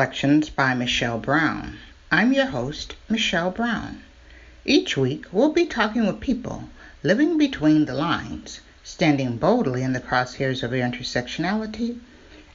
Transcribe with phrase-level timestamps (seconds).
[0.00, 1.76] Collections by Michelle Brown.
[2.10, 4.00] I'm your host, Michelle Brown.
[4.64, 6.70] Each week, we'll be talking with people
[7.02, 11.98] living between the lines, standing boldly in the crosshairs of intersectionality,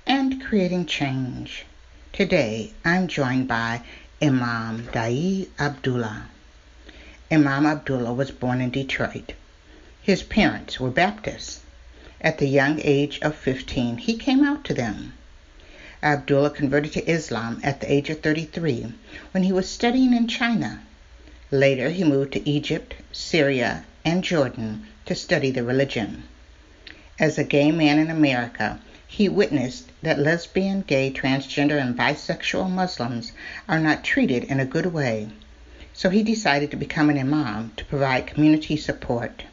[0.07, 1.67] and creating change.
[2.11, 3.83] Today, I'm joined by
[4.19, 6.23] Imam Daayiee Abdullah.
[7.31, 9.33] Imam Abdullah was born in Detroit.
[10.01, 11.61] His parents were Baptists.
[12.19, 15.13] At the young age of 15, he came out to them.
[16.05, 18.93] Abdullah converted to Islam at the age of 33
[19.31, 20.83] when he was studying in China.
[21.49, 26.25] Later, he moved to Egypt, Syria, and Jordan to study the religion.
[27.17, 33.31] As a gay man in America, he witnessed that lesbian, gay, transgender, and bisexual Muslims
[33.67, 35.29] are not treated in a good way,
[35.91, 39.43] so he decided to become an imam to provide community support.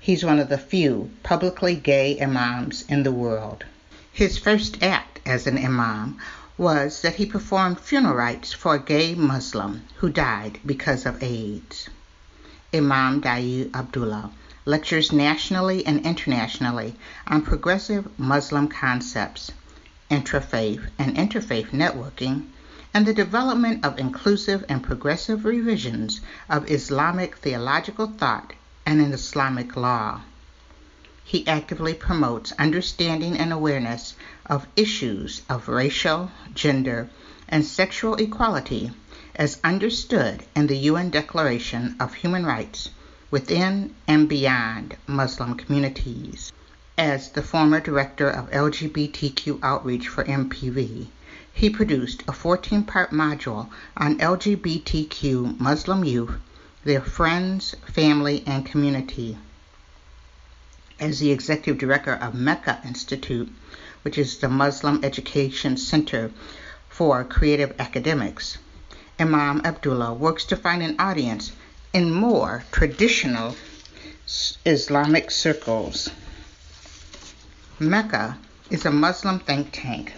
[0.00, 3.64] He's one of the few publicly gay imams in the world.
[4.12, 6.18] His first act as an imam
[6.58, 11.88] was that he performed funeral rites for a gay Muslim who died because of AIDS.
[12.74, 14.30] Imam Daayiee Abdullah
[14.64, 16.94] lectures nationally and internationally
[17.26, 19.50] on progressive Muslim concepts,
[20.10, 22.46] intrafaith and interfaith networking,
[22.94, 28.52] and the development of inclusive and progressive revisions of Islamic theological thought
[28.84, 30.20] and in Islamic law.
[31.24, 34.14] He actively promotes understanding and awareness
[34.46, 37.08] of issues of racial, gender,
[37.48, 38.90] and sexual equality
[39.34, 42.90] as understood in the UN Declaration of Human Rights
[43.30, 46.52] within and beyond Muslim communities.
[46.98, 51.06] As the former director of LGBTQ outreach for MPV,
[51.54, 56.34] he produced a 14 part module on LGBTQ Muslim youth,
[56.84, 59.38] their friends, family, and community.
[61.00, 63.50] As the executive director of Mecca Institute,
[64.02, 66.30] which is the Muslim Education Center
[66.88, 68.58] for Creative Academics,
[69.18, 71.52] Imam Abdullah works to find an audience
[71.92, 73.54] in more traditional
[74.64, 76.10] Islamic circles.
[77.78, 78.38] Mecca
[78.70, 80.12] is a Muslim think tank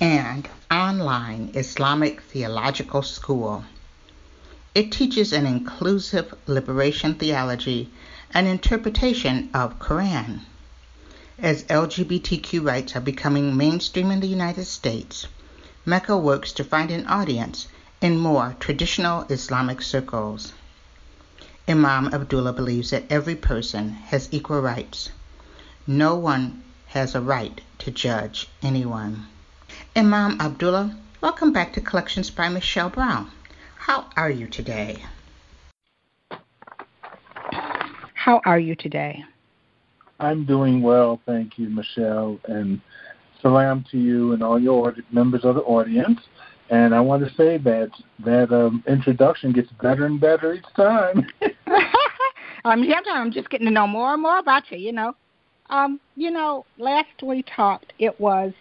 [0.00, 3.64] and online Islamic theological school.
[4.74, 7.90] It teaches an inclusive liberation theology
[8.32, 10.40] and interpretation of Quran.
[11.40, 15.26] As LGBTQ rights are becoming mainstream in the United States,
[15.84, 17.66] Mecca works to find an audience
[18.00, 20.52] in more traditional Islamic circles.
[21.68, 25.10] Imam Abdullah believes that every person has equal rights.
[25.88, 29.26] No one has a right to judge anyone.
[29.96, 33.28] Imam Abdullah, welcome back to Collections by Michelle Brown.
[33.76, 35.04] How are you today?
[38.14, 39.24] How are you today?
[40.20, 42.80] I'm doing well, thank you, Michelle, and
[43.42, 46.20] salam to you and all your members of the audience.
[46.70, 47.90] And I want to say that
[48.24, 51.26] that um, introduction gets better and better each time.
[52.64, 54.78] um, yeah, I'm just getting to know more and more about you.
[54.78, 55.14] You know,
[55.68, 58.52] um, you know, last we talked, it was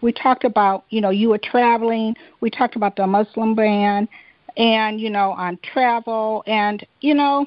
[0.00, 2.16] we talked about you know you were traveling.
[2.40, 4.08] We talked about the Muslim ban,
[4.56, 7.46] and you know on travel, and you know,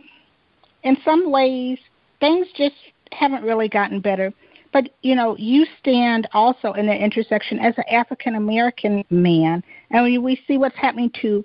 [0.83, 1.77] in some ways
[2.19, 2.75] things just
[3.11, 4.33] haven't really gotten better.
[4.73, 10.23] But you know, you stand also in the intersection as an African American man, and
[10.23, 11.43] we see what's happening to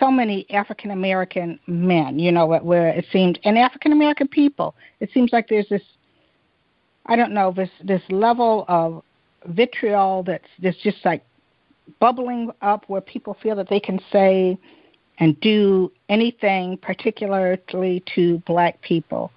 [0.00, 2.18] so many African American men.
[2.18, 5.82] You know, where it seems, and African American people, it seems like there's this,
[7.06, 9.02] I don't know, this this level of
[9.46, 11.24] vitriol that's that's just like
[12.00, 14.56] bubbling up, where people feel that they can say
[15.18, 19.30] and do anything, particularly to black people,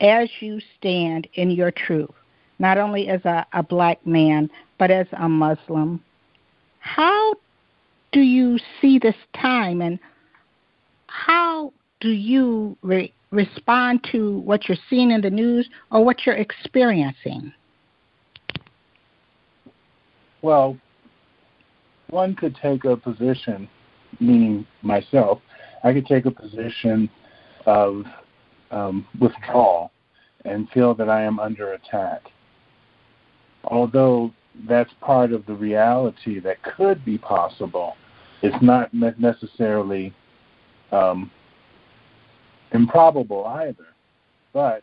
[0.00, 2.10] as you stand in your truth
[2.58, 6.02] not only as a, a black man, but as a Muslim.
[6.80, 7.34] How
[8.12, 9.98] do you see this time and
[11.06, 16.36] how do you re- respond to what you're seeing in the news or what you're
[16.36, 17.52] experiencing?
[20.42, 20.76] Well,
[22.10, 23.68] one could take a position,
[24.20, 25.40] meaning myself,
[25.82, 27.08] I could take a position
[27.66, 28.04] of
[28.70, 29.92] um, withdrawal
[30.44, 32.22] and feel that I am under attack.
[33.64, 34.32] Although
[34.68, 37.96] that's part of the reality that could be possible,
[38.42, 40.12] it's not necessarily
[40.92, 41.30] um,
[42.72, 43.86] improbable either.
[44.52, 44.82] But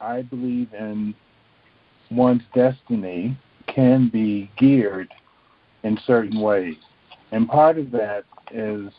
[0.00, 1.14] I believe in
[2.10, 3.36] one's destiny
[3.66, 5.08] can be geared
[5.82, 6.76] in certain ways.
[7.32, 8.92] And part of that is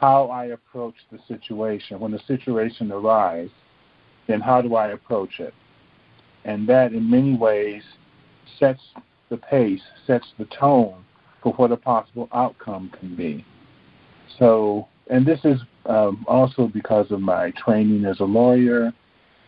[0.00, 1.98] how I approach the situation.
[2.00, 3.50] When the situation arises,
[4.26, 5.54] then how do I approach it?
[6.44, 7.82] And that, in many ways,
[8.58, 8.82] sets
[9.30, 11.04] the pace, sets the tone
[11.42, 13.44] for what a possible outcome can be.
[14.38, 18.92] So, and this is um, also because of my training as a lawyer,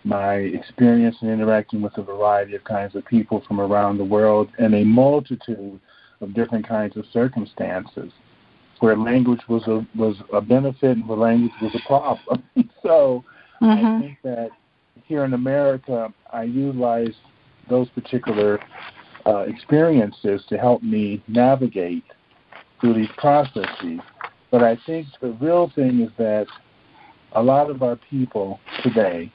[0.05, 4.49] my experience in interacting with a variety of kinds of people from around the world,
[4.59, 5.79] and a multitude
[6.21, 8.13] of different kinds of circumstances
[8.81, 12.43] where language was a was a benefit and where language was a problem.
[12.83, 13.25] so
[13.63, 13.87] mm-hmm.
[13.87, 14.51] I think that
[15.05, 17.15] here in America, I utilize
[17.69, 18.61] those particular
[19.27, 22.05] uh, experiences to help me navigate
[22.81, 24.01] through these processes.
[24.51, 26.47] But I think the real thing is that
[27.33, 29.33] a lot of our people today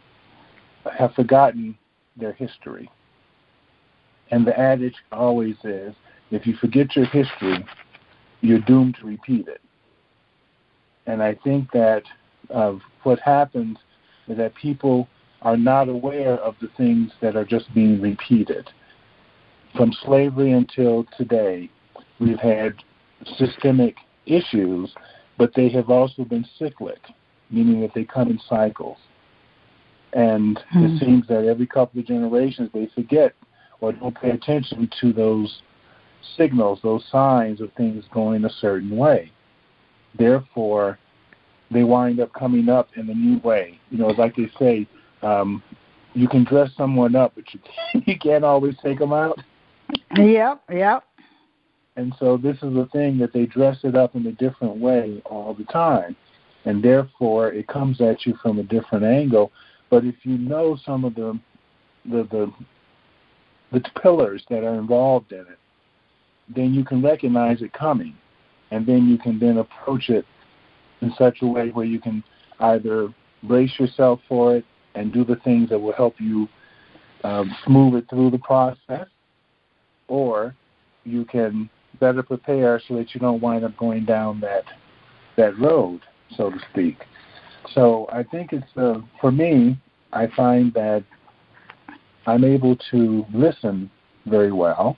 [0.98, 1.78] have forgotten
[2.18, 2.90] their history.
[4.32, 5.94] And the adage always is
[6.32, 7.64] if you forget your history,
[8.44, 9.62] you're doomed to repeat it.
[11.08, 12.04] And I think that
[12.54, 12.74] uh,
[13.04, 13.78] what happens
[14.28, 15.08] is that people
[15.42, 18.70] are not aware of the things that are just being repeated.
[19.76, 21.70] From slavery until today,
[22.20, 22.76] we've had
[23.38, 23.96] systemic
[24.26, 24.94] issues,
[25.38, 27.00] but they have also been cyclic,
[27.50, 28.98] meaning that they come in cycles.
[30.12, 30.86] And mm-hmm.
[30.86, 30.98] it hmm.
[30.98, 33.34] seems that every couple of generations they forget
[33.80, 35.62] or don't pay attention to those
[36.38, 39.32] signals, those signs of things going a certain way.
[40.18, 41.00] Therefore,
[41.72, 43.80] they wind up coming up in a new way.
[43.90, 44.88] You know, like they say,
[45.22, 45.64] um,
[46.14, 47.60] you can dress someone up, but you
[48.06, 49.40] you can't always take them out.
[50.16, 51.04] Yep, yep.
[51.96, 55.22] And so this is the thing that they dress it up in a different way
[55.26, 56.16] all the time,
[56.66, 59.52] and therefore it comes at you from a different angle.
[59.90, 61.40] But if you know some of the
[62.06, 62.52] the the,
[63.72, 65.60] the pillars that are involved in it,
[66.50, 68.16] then you can recognize it coming,
[68.72, 70.26] and then you can then approach it
[71.02, 72.24] in such a way where you can
[72.60, 73.14] either
[73.44, 76.48] brace yourself for it and do the things that will help you
[77.24, 79.08] um, smooth it through the process,
[80.08, 80.56] or
[81.04, 81.70] you can
[82.00, 84.64] better prepare so that you don't wind up going down that
[85.36, 86.02] that road,
[86.36, 86.98] so to speak.
[87.74, 89.80] So I think it's uh, for me.
[90.12, 91.04] I find that
[92.28, 93.90] I'm able to listen
[94.28, 94.96] very well,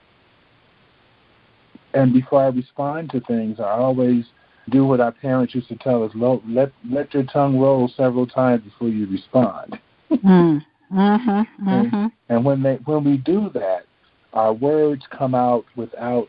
[1.95, 4.25] and before I respond to things, I always
[4.69, 8.63] do what our parents used to tell us: let let your tongue roll several times
[8.63, 9.79] before you respond.
[10.11, 10.61] mm.
[10.91, 11.95] Mm-hmm, mm-hmm.
[11.95, 13.85] And, and when they when we do that,
[14.33, 16.27] our words come out without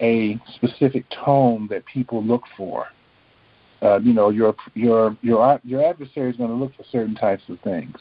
[0.00, 2.86] a specific tone that people look for.
[3.82, 7.42] Uh, you know, your your your your adversary is going to look for certain types
[7.48, 7.96] of things.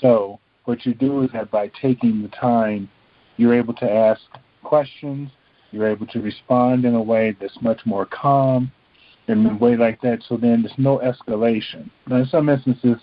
[0.00, 2.88] So what you do is that by taking the time,
[3.36, 4.20] you're able to ask
[4.62, 5.30] questions.
[5.74, 8.70] You're able to respond in a way that's much more calm,
[9.26, 10.22] in a way like that.
[10.28, 11.90] So then there's no escalation.
[12.06, 12.98] Now, in some instances,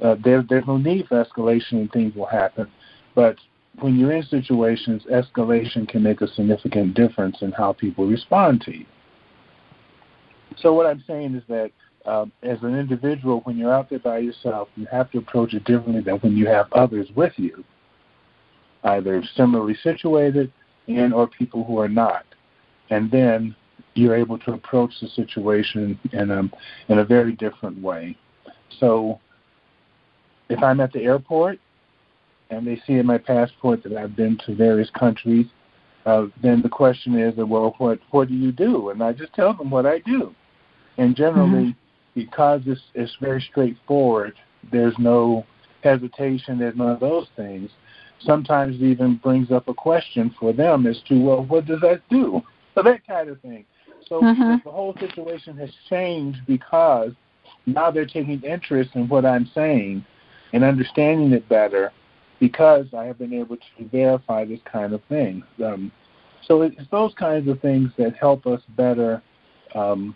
[0.00, 2.66] uh, there, there's no need for escalation and things will happen.
[3.14, 3.36] But
[3.80, 8.74] when you're in situations, escalation can make a significant difference in how people respond to
[8.74, 8.86] you.
[10.56, 11.72] So what I'm saying is that
[12.06, 15.64] um, as an individual, when you're out there by yourself, you have to approach it
[15.64, 17.64] differently than when you have others with you,
[18.84, 20.50] either similarly situated
[20.88, 22.24] and or people who are not.
[22.90, 23.54] And then
[23.94, 26.42] you're able to approach the situation in a,
[26.88, 28.16] in a very different way.
[28.80, 29.20] So
[30.48, 31.58] if I'm at the airport
[32.50, 35.46] and they see in my passport that I've been to various countries,
[36.06, 38.90] uh, then the question is, well, what what do you do?
[38.90, 40.34] And I just tell them what I do.
[40.98, 42.20] And generally, mm-hmm.
[42.20, 44.34] because it's it's very straightforward,
[44.70, 45.46] there's no
[45.82, 47.70] hesitation, there's none of those things.
[48.24, 52.42] Sometimes even brings up a question for them as to, well, what does that do?
[52.74, 53.64] So that kind of thing.
[54.08, 54.56] So mm-hmm.
[54.64, 57.12] the whole situation has changed because
[57.66, 60.04] now they're taking interest in what I'm saying
[60.52, 61.92] and understanding it better
[62.40, 65.42] because I have been able to verify this kind of thing.
[65.64, 65.90] Um,
[66.46, 69.22] so it's those kinds of things that help us better
[69.74, 70.14] um,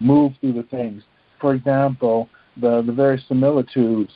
[0.00, 1.02] move through the things.
[1.40, 4.12] For example, the the various similitudes,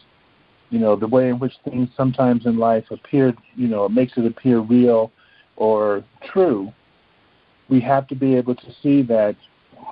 [0.70, 4.16] you know, the way in which things sometimes in life appear, you know, it makes
[4.16, 5.10] it appear real
[5.56, 6.72] or true.
[7.68, 9.36] We have to be able to see that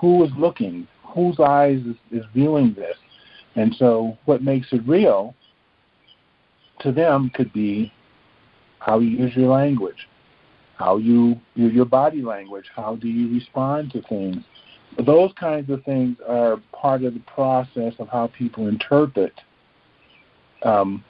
[0.01, 2.97] who is looking, whose eyes is, is viewing this,
[3.55, 5.35] And so, what makes it real
[6.81, 7.93] to them could be
[8.81, 10.09] how you use your language,
[10.77, 14.45] how you use your body language, how do you respond to things.
[15.05, 19.33] Those kinds of things are part of the process of how people interpret
[20.63, 21.05] um,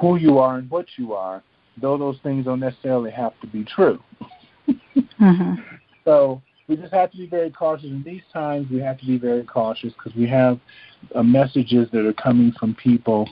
[0.00, 1.42] who you are and what you are,
[1.80, 4.02] though those things don't necessarily have to be true.
[4.68, 5.54] mm-hmm.
[6.04, 7.86] So we just have to be very cautious.
[7.86, 10.58] In these times, we have to be very cautious because we have
[11.14, 13.28] uh, messages that are coming from people.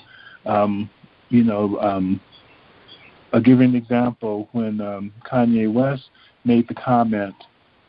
[0.46, 0.88] Um,
[1.30, 2.20] you know, um,
[3.32, 4.48] I'll give you an example.
[4.52, 6.10] When um, Kanye West
[6.44, 7.34] made the comment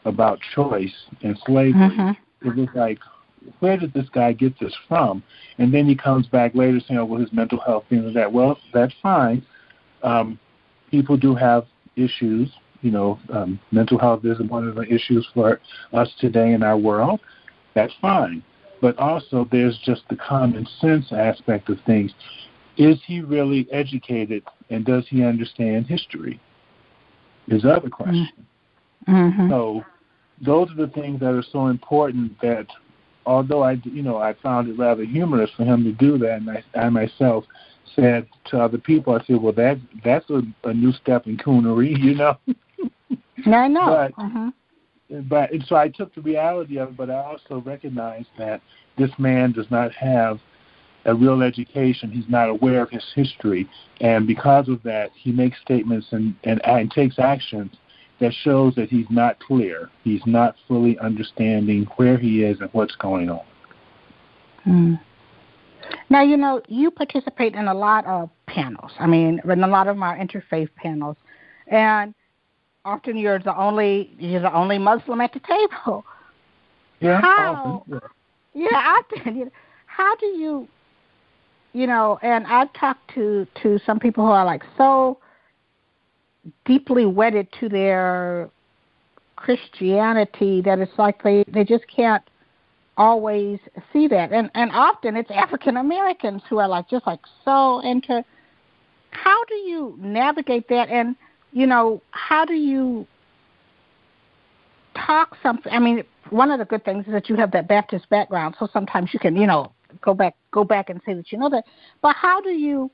[0.05, 2.47] about choice and slavery, mm-hmm.
[2.47, 2.99] it was like,
[3.59, 5.23] where did this guy get this from?
[5.57, 8.31] And then he comes back later saying, oh, well, his mental health, things like that.
[8.31, 9.45] Well, that's fine.
[10.03, 10.39] Um,
[10.89, 12.51] people do have issues.
[12.81, 15.59] You know, um, mental health is one of the issues for
[15.93, 17.19] us today in our world.
[17.75, 18.43] That's fine.
[18.81, 22.11] But also, there's just the common sense aspect of things.
[22.77, 26.39] Is he really educated and does he understand history?
[27.47, 28.29] Is the other question.
[29.07, 29.49] Mm-hmm.
[29.49, 29.85] So,
[30.43, 32.65] those are the things that are so important that
[33.25, 36.49] although I, you know, I found it rather humorous for him to do that, and
[36.49, 37.45] I, I myself
[37.95, 41.97] said to other people, I said, well, that that's a, a new step in coonery,
[41.99, 42.37] you know.
[43.45, 44.11] I know.
[44.15, 44.51] But, uh-huh.
[45.23, 48.61] but and so I took the reality of it, but I also recognized that
[48.97, 50.39] this man does not have
[51.05, 52.11] a real education.
[52.11, 53.67] He's not aware of his history,
[53.99, 57.71] and because of that, he makes statements and and, and takes actions
[58.21, 59.89] that shows that he's not clear.
[60.03, 63.45] He's not fully understanding where he is and what's going on.
[64.63, 64.93] Hmm.
[66.09, 68.91] Now, you know, you participate in a lot of panels.
[68.99, 71.17] I mean, in a lot of our interfaith panels,
[71.67, 72.13] and
[72.85, 76.05] often you're the only you're the only Muslim at the table.
[76.99, 77.19] Yeah.
[77.19, 77.81] How?
[77.87, 78.01] Often,
[78.53, 78.67] yeah.
[78.71, 79.35] yeah, often.
[79.35, 79.51] You know,
[79.87, 80.67] how do you,
[81.73, 82.19] you know?
[82.21, 85.17] And I've talked to to some people who are like so
[86.65, 88.49] deeply wedded to their
[89.35, 92.23] Christianity that it's like they they just can't
[92.97, 93.59] always
[93.91, 94.31] see that.
[94.31, 98.23] And and often it's African Americans who are like just like so into
[99.11, 100.89] how do you navigate that?
[100.89, 101.15] And
[101.51, 103.07] you know how do you
[104.95, 105.71] talk something?
[105.71, 108.55] I mean one of the good things is that you have that Baptist background.
[108.59, 109.71] So sometimes you can you know
[110.01, 111.65] go back go back and say that you know that.
[112.01, 112.91] But how do you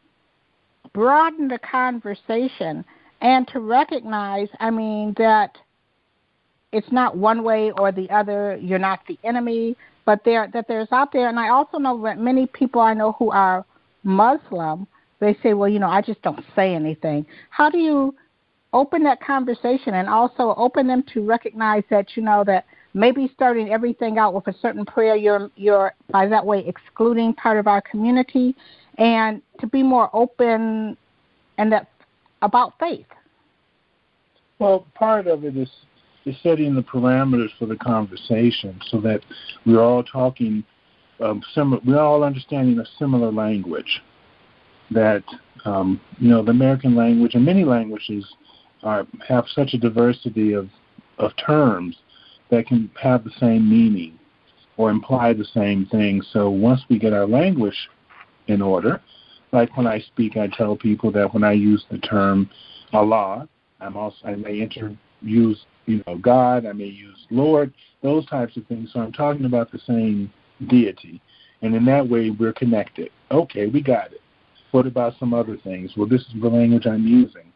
[0.93, 2.85] broaden the conversation
[3.21, 5.57] and to recognize, I mean, that
[6.71, 8.57] it's not one way or the other.
[8.61, 11.29] You're not the enemy, but there that there's out there.
[11.29, 13.65] And I also know that many people I know who are
[14.03, 14.87] Muslim,
[15.19, 17.25] they say, well, you know, I just don't say anything.
[17.49, 18.13] How do you
[18.73, 23.69] open that conversation and also open them to recognize that you know that maybe starting
[23.71, 27.81] everything out with a certain prayer, you're you're by that way excluding part of our
[27.81, 28.55] community,
[28.97, 30.97] and to be more open
[31.57, 31.87] and that
[32.41, 33.05] about faith?
[34.59, 35.69] Well, part of it is,
[36.25, 39.21] is setting the parameters for the conversation so that
[39.65, 40.63] we're all talking
[41.19, 41.41] um,
[41.85, 44.01] we're all understanding a similar language.
[44.91, 45.23] That
[45.65, 48.25] um, you know, the American language and many languages
[48.83, 50.69] are have such a diversity of
[51.17, 51.97] of terms
[52.49, 54.17] that can have the same meaning
[54.77, 56.21] or imply the same thing.
[56.31, 57.89] So once we get our language
[58.47, 59.01] in order,
[59.51, 62.49] like when I speak, I tell people that when I use the term
[62.93, 63.47] Allah,
[63.79, 68.57] I'm also I may inter, use you know God, I may use Lord, those types
[68.57, 68.91] of things.
[68.93, 70.31] So I'm talking about the same
[70.67, 71.21] deity,
[71.61, 73.09] and in that way we're connected.
[73.31, 74.21] Okay, we got it.
[74.71, 75.91] What about some other things?
[75.95, 77.51] Well, this is the language I'm using,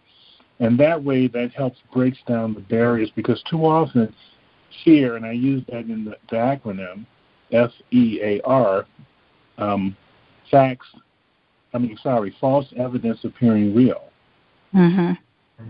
[0.60, 4.14] and that way that helps breaks down the barriers because too often
[4.86, 7.06] fear, and I use that in the, the acronym
[7.52, 8.86] F E A R,
[9.58, 9.96] um,
[10.50, 10.88] facts
[11.74, 14.10] I mean, sorry, false evidence appearing real.
[14.74, 15.14] Mm-hmm.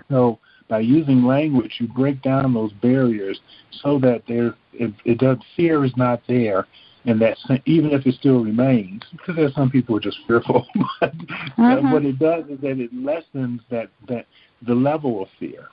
[0.09, 3.39] So by using language, you break down those barriers
[3.83, 6.65] so that there, it, it does fear is not there,
[7.05, 10.65] and that even if it still remains, because there's some people who are just fearful,
[11.01, 11.91] but mm-hmm.
[11.91, 14.27] what it does is that it lessens that that
[14.65, 15.67] the level of fear.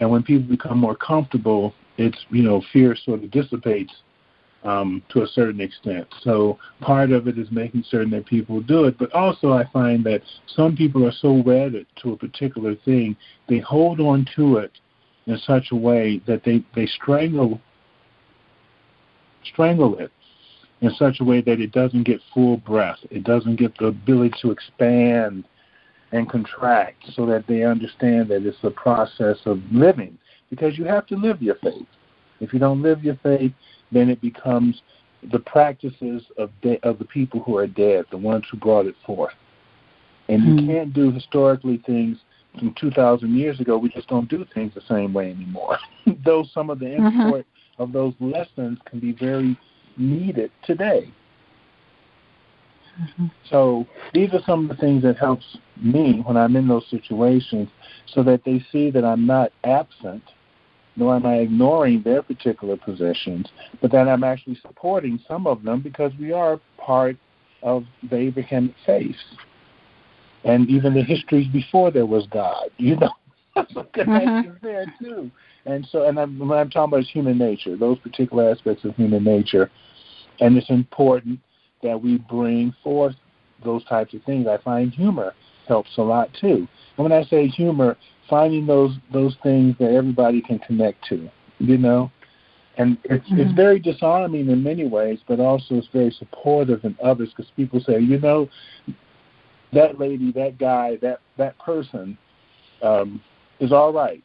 [0.00, 3.92] And when people become more comfortable, it's you know fear sort of dissipates
[4.64, 6.06] um, to a certain extent.
[6.22, 10.04] So part of it is making certain that people do it, but also I find
[10.04, 13.16] that some people are so wedded to a particular thing,
[13.48, 14.72] they hold on to it
[15.26, 17.60] in such a way that they, they strangle
[19.52, 20.10] strangle it
[20.80, 22.98] in such a way that it doesn't get full breath.
[23.10, 25.44] It doesn't get the ability to expand
[26.12, 30.16] and contract so that they understand that it's a process of living
[30.50, 31.86] because you have to live your faith.
[32.40, 33.52] If you don't live your faith,
[33.92, 34.82] then it becomes
[35.32, 38.94] the practices of de- of the people who are dead, the ones who brought it
[39.06, 39.34] forth.
[40.28, 40.58] And mm-hmm.
[40.58, 42.18] you can't do historically things
[42.58, 43.76] from 2,000 years ago.
[43.76, 45.78] We just don't do things the same way anymore.
[46.24, 47.20] Though some of the mm-hmm.
[47.20, 47.82] import mm-hmm.
[47.82, 49.58] of those lessons can be very
[49.96, 51.12] needed today.
[53.00, 53.26] Mm-hmm.
[53.50, 55.44] So these are some of the things that helps
[55.76, 57.68] me when I'm in those situations,
[58.06, 60.22] so that they see that I'm not absent,
[60.96, 63.48] nor am I ignoring their particular positions,
[63.80, 67.16] but that I'm actually supporting some of them because we are part
[67.62, 69.16] of the Abrahamic faith,
[70.44, 72.68] and even the histories before there was God.
[72.78, 73.12] You know,
[73.72, 74.66] so connections mm-hmm.
[74.66, 75.30] there too.
[75.66, 79.24] And so, and I'm, when I'm talking about human nature, those particular aspects of human
[79.24, 79.70] nature,
[80.40, 81.40] and it's important
[81.82, 83.14] that we bring forth
[83.64, 84.46] those types of things.
[84.46, 85.34] I find humor
[85.66, 86.68] helps a lot too.
[86.96, 87.96] When I say humor,
[88.28, 92.10] finding those those things that everybody can connect to, you know,
[92.76, 93.40] and it's mm-hmm.
[93.40, 97.80] it's very disarming in many ways, but also it's very supportive in others because people
[97.80, 98.48] say, you know,
[99.72, 102.16] that lady, that guy, that that person
[102.82, 103.20] um,
[103.60, 104.22] is all right.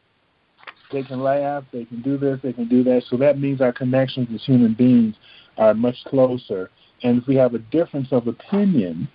[0.91, 3.03] They can laugh, they can do this, they can do that.
[3.09, 5.15] So that means our connections as human beings
[5.57, 6.71] are much closer
[7.03, 9.07] and if we have a difference of opinion,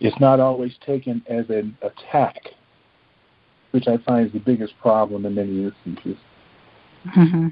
[0.00, 2.36] it's not always taken as an attack,
[3.70, 6.16] which I find is the biggest problem in many instances.
[7.16, 7.48] Mm-hmm.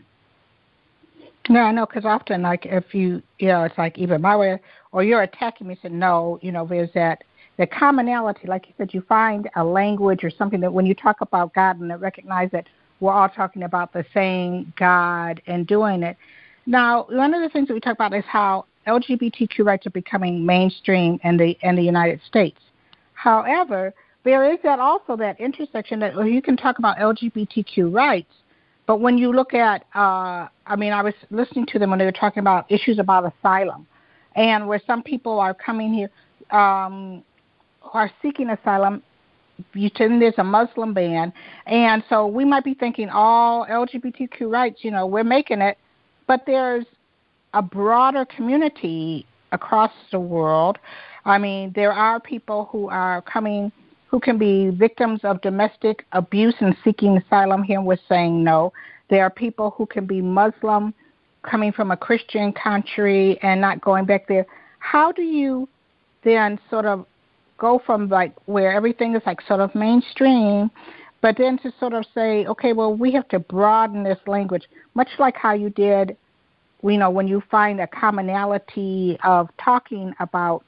[1.48, 4.58] Yeah, I know, because often, like, if you, you know, it's like either my way
[4.92, 7.22] or you're attacking me, said, no, you know, there's that,
[7.56, 11.20] the commonality, like you said, you find a language or something that when you talk
[11.20, 12.66] about God and recognize that
[13.00, 16.16] we're all talking about the same God and doing it.
[16.66, 20.44] Now, one of the things that we talk about is how LGBTQ rights are becoming
[20.44, 22.60] mainstream in the in the United States.
[23.14, 23.94] However,
[24.26, 28.32] there is that also that intersection that you can talk about LGBTQ rights,
[28.84, 32.04] but when you look at, uh, I mean, I was listening to them when they
[32.04, 33.86] were talking about issues about asylum,
[34.34, 36.10] and where some people are coming here
[36.50, 37.22] um,
[37.80, 39.00] who are seeking asylum.
[39.74, 41.32] You tell there's a Muslim ban,
[41.66, 45.78] and so we might be thinking all LGBTQ rights, you know, we're making it,
[46.26, 46.84] but there's
[47.54, 50.78] a broader community across the world.
[51.24, 53.70] I mean, there are people who are coming
[54.08, 58.72] who can be victims of domestic abuse and seeking asylum here we're saying no.
[59.10, 60.94] There are people who can be Muslim
[61.42, 64.46] coming from a Christian country and not going back there.
[64.78, 65.68] How do you
[66.24, 67.06] then sort of
[67.58, 70.70] go from like where everything is like sort of mainstream,
[71.20, 74.64] but then to sort of say, okay, well, we have to broaden this language,
[74.94, 76.16] much like how you did
[76.82, 80.64] you know, when you find a commonality of talking about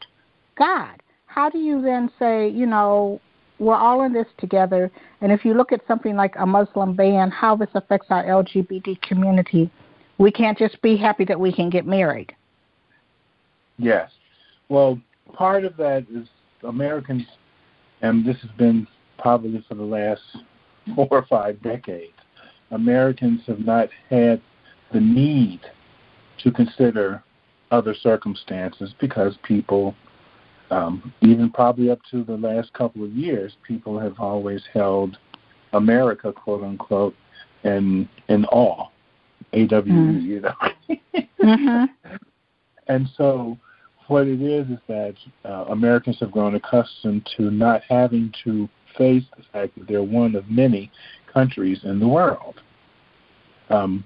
[0.56, 3.20] God, how do you then say, you know,
[3.58, 4.90] we're all in this together?
[5.20, 9.00] And if you look at something like a Muslim ban, how this affects our LGBT
[9.02, 9.70] community,
[10.18, 12.34] we can't just be happy that we can get married.
[13.78, 14.10] Yes.
[14.68, 15.00] Well,
[15.32, 16.28] part of that is
[16.62, 17.24] Americans,
[18.02, 18.86] and this has been
[19.18, 20.22] probably for the last
[20.94, 22.12] four or five decades,
[22.70, 24.40] Americans have not had
[24.92, 25.60] the need
[26.42, 27.22] to consider
[27.70, 29.94] other circumstances because people,
[30.70, 35.18] um, even probably up to the last couple of years, people have always held
[35.72, 37.14] America, quote unquote,
[37.64, 38.88] in in awe.
[39.52, 40.22] AW, mm.
[40.22, 40.52] you know.
[41.42, 41.84] mm-hmm.
[42.88, 43.56] And so,
[44.08, 49.24] what it is is that uh, Americans have grown accustomed to not having to face
[49.36, 50.90] the fact that they're one of many
[51.32, 52.60] countries in the world.
[53.70, 54.04] Um,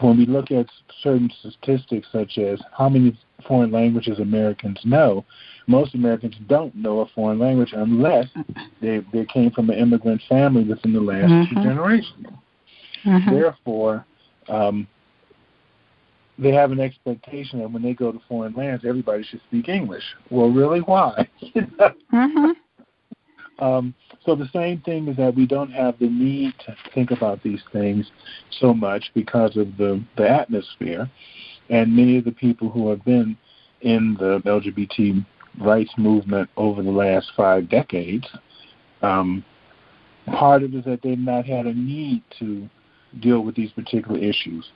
[0.00, 0.66] when we look at
[1.02, 5.24] certain statistics such as how many foreign languages Americans know,
[5.66, 8.26] most Americans don't know a foreign language unless
[8.80, 11.54] they they came from an immigrant family within the last mm-hmm.
[11.54, 12.26] two generations.
[13.04, 13.34] Mm-hmm.
[13.34, 14.06] Therefore,
[14.48, 14.86] um,
[16.38, 20.04] they have an expectation that when they go to foreign lands, everybody should speak English.
[20.30, 21.28] Well, really, why?
[21.54, 22.50] mm-hmm.
[23.62, 23.94] Um,
[24.26, 27.62] so the same thing is that we don't have the need to think about these
[27.72, 28.10] things
[28.50, 31.08] so much because of the, the atmosphere.
[31.70, 33.36] And many of the people who have been
[33.82, 35.24] in the LGBT
[35.60, 38.26] rights movement over the last five decades,
[39.00, 39.44] um,
[40.26, 42.68] part of it is that they've not had a need to
[43.20, 44.68] deal with these particular issues.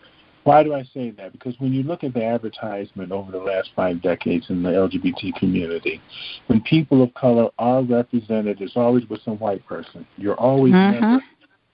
[0.47, 1.33] Why do I say that?
[1.33, 5.35] Because when you look at the advertisement over the last five decades in the LGBT
[5.35, 6.01] community,
[6.47, 10.07] when people of color are represented, it's always with some white person.
[10.17, 11.17] You're always mm-hmm.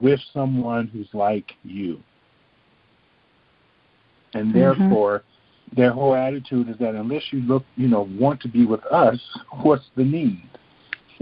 [0.01, 2.01] with someone who's like you.
[4.33, 4.59] And mm-hmm.
[4.59, 5.23] therefore,
[5.77, 9.21] their whole attitude is that unless you look, you know, want to be with us,
[9.61, 10.49] what's the need?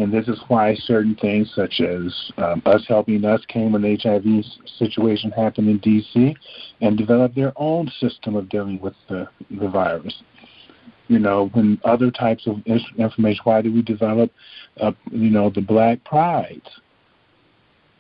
[0.01, 3.99] And this is why certain things, such as um, us helping us, came when the
[4.03, 4.25] HIV
[4.79, 6.35] situation happened in D.C.
[6.81, 10.23] and developed their own system of dealing with the, the virus.
[11.09, 12.63] You know, when other types of
[12.97, 14.33] information, why did we develop,
[14.81, 16.81] uh, you know, the Black Prides?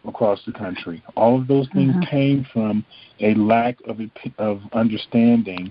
[0.06, 1.02] Across the country.
[1.16, 2.10] All of those things mm-hmm.
[2.10, 2.84] came from
[3.20, 4.00] a lack of
[4.38, 5.70] of understanding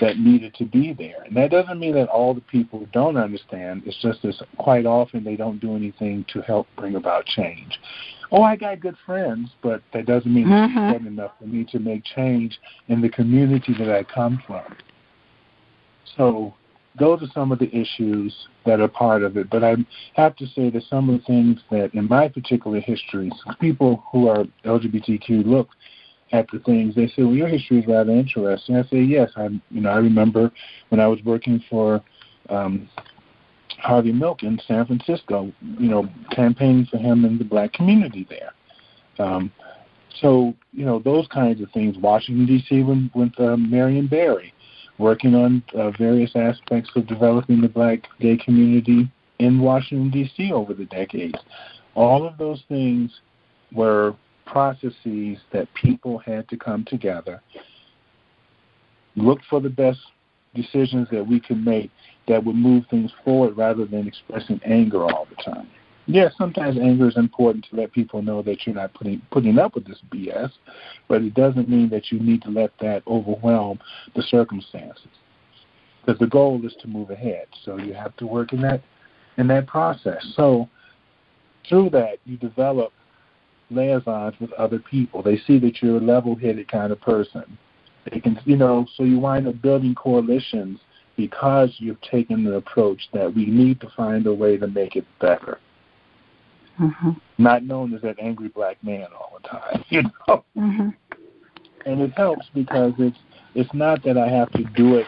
[0.00, 1.22] that needed to be there.
[1.24, 3.82] And that doesn't mean that all the people don't understand.
[3.86, 7.78] It's just that quite often they don't do anything to help bring about change.
[8.30, 10.78] Oh, I got good friends, but that doesn't mean mm-hmm.
[10.78, 14.76] it's good enough for me to make change in the community that I come from.
[16.16, 16.54] So
[16.98, 18.34] those are some of the issues
[18.66, 19.50] that are part of it.
[19.50, 19.76] But I
[20.14, 24.28] have to say that some of the things that in my particular history, people who
[24.28, 25.68] are LGBTQ look
[26.32, 29.46] at the things, they say, "Well, your history is rather interesting." I say, "Yes, I,
[29.70, 30.50] you know, I remember
[30.88, 32.02] when I was working for."
[32.50, 32.88] Um,
[33.78, 38.52] Harvey Milk in San Francisco, you know, campaigning for him in the black community there.
[39.24, 39.52] Um,
[40.20, 41.96] so, you know, those kinds of things.
[41.96, 42.82] Washington D.C.
[42.82, 44.52] with, with uh, Marion Barry,
[44.98, 50.52] working on uh, various aspects of developing the black gay community in Washington, D.C.
[50.52, 51.38] over the decades.
[51.94, 53.20] All of those things
[53.72, 54.14] were
[54.46, 57.40] processes that people had to come together,
[59.14, 60.00] look for the best
[60.54, 61.90] decisions that we could make
[62.26, 65.68] that would move things forward rather than expressing anger all the time
[66.08, 69.74] yes, sometimes anger is important to let people know that you're not putting putting up
[69.74, 70.50] with this BS,
[71.06, 73.78] but it doesn't mean that you need to let that overwhelm
[74.16, 75.08] the circumstances.
[76.00, 78.82] Because the goal is to move ahead, so you have to work in that
[79.36, 80.26] in that process.
[80.34, 80.68] So
[81.68, 82.92] through that, you develop
[83.70, 85.22] liaisons with other people.
[85.22, 87.58] They see that you're a level-headed kind of person.
[88.10, 90.80] They can, you know, so you wind up building coalitions
[91.18, 95.04] because you've taken the approach that we need to find a way to make it
[95.20, 95.58] better
[96.80, 97.10] mm-hmm.
[97.38, 100.44] not known as that angry black man all the time, you know.
[100.56, 100.88] Mm-hmm.
[101.86, 103.18] And it helps because it's
[103.54, 105.06] it's not that I have to do it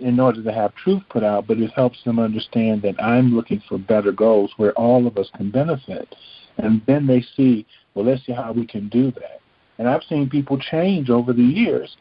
[0.00, 3.62] in order to have truth put out, but it helps them understand that I'm looking
[3.68, 6.14] for better goals where all of us can benefit.
[6.58, 9.40] And then they see, well, let's see how we can do that.
[9.78, 11.96] And I've seen people change over the years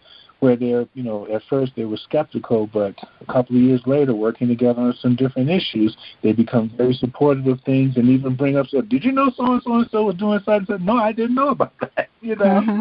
[0.46, 4.14] where they're, you know, at first they were skeptical, but a couple of years later,
[4.14, 8.56] working together on some different issues, they become very supportive of things and even bring
[8.56, 10.68] up, so, did you know so and so and so was doing something?
[10.68, 12.46] Said, no, I didn't know about that, you know.
[12.46, 12.80] Mm-hmm.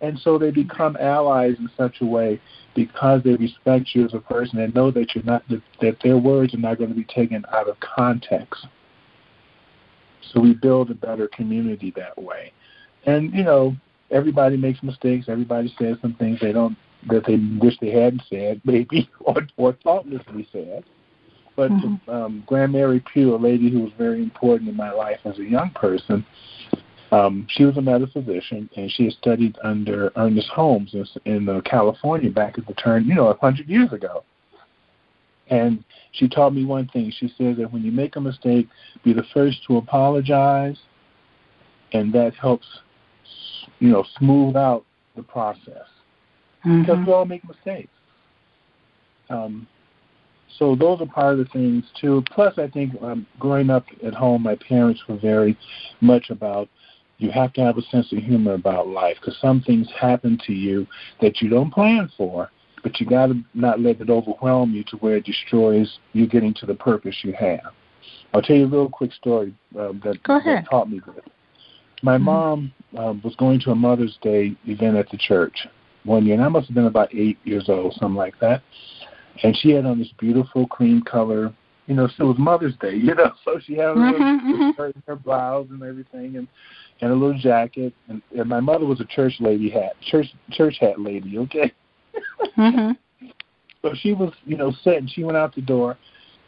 [0.00, 2.40] And so they become allies in such a way
[2.74, 6.16] because they respect you as a person and know that you're not that, that their
[6.16, 8.66] words are not going to be taken out of context.
[10.32, 12.54] So we build a better community that way.
[13.04, 13.76] And you know,
[14.10, 15.26] everybody makes mistakes.
[15.28, 16.76] Everybody says some things they don't
[17.08, 20.84] that they wish they hadn't said, maybe or or thoughtlessly said.
[21.56, 22.10] But mm-hmm.
[22.10, 25.44] um, Grand Mary Pugh, a lady who was very important in my life as a
[25.44, 26.24] young person,
[27.12, 31.60] um, she was a metaphysician, and she had studied under Ernest Holmes in, in uh,
[31.62, 34.24] California back at the turn, you know, a hundred years ago.
[35.48, 37.12] And she taught me one thing.
[37.18, 38.68] She says that when you make a mistake,
[39.02, 40.78] be the first to apologize,
[41.92, 42.66] and that helps
[43.80, 44.84] you know, smooth out
[45.16, 45.88] the process
[46.64, 46.82] mm-hmm.
[46.82, 47.90] because we all make mistakes.
[49.28, 49.66] Um,
[50.58, 52.22] so those are part of the things too.
[52.30, 55.56] Plus, I think um, growing up at home, my parents were very
[56.00, 56.68] much about
[57.18, 60.52] you have to have a sense of humor about life because some things happen to
[60.52, 60.86] you
[61.20, 62.50] that you don't plan for,
[62.82, 66.54] but you got to not let it overwhelm you to where it destroys you getting
[66.54, 67.72] to the purpose you have.
[68.32, 71.24] I'll tell you a real quick story uh, that, that taught me this.
[72.02, 72.24] My mm-hmm.
[72.24, 75.66] mom um, was going to a Mother's Day event at the church
[76.04, 78.62] one year, and I must have been about eight years old, something like that.
[79.42, 81.52] And she had on this beautiful cream color,
[81.86, 84.70] you know, so it was Mother's Day, you know, so she had mm-hmm, mm-hmm.
[84.76, 86.48] shirt and her blouse and everything, and
[87.02, 87.94] and a little jacket.
[88.08, 91.72] And, and my mother was a church lady hat, church church hat lady, okay.
[92.56, 92.92] mm-hmm.
[93.82, 95.96] So she was, you know, set, and she went out the door.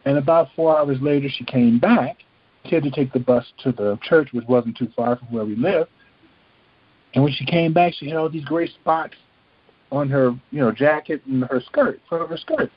[0.04, 2.18] And about four hours later, she came back.
[2.66, 5.44] She had to take the bus to the church, which wasn't too far from where
[5.44, 5.90] we lived.
[7.14, 9.14] And when she came back, she had all these gray spots
[9.90, 12.70] on her, you know, jacket and her skirt, front of her skirt.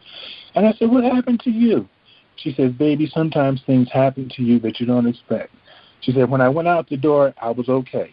[0.56, 1.88] And I said, "What happened to you?"
[2.36, 5.54] She says, "Baby, sometimes things happen to you that you don't expect."
[6.02, 8.12] She said, "When I went out the door, I was okay.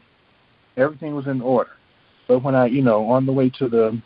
[0.76, 1.72] Everything was in order.
[2.28, 4.00] But when I, you know, on the way to the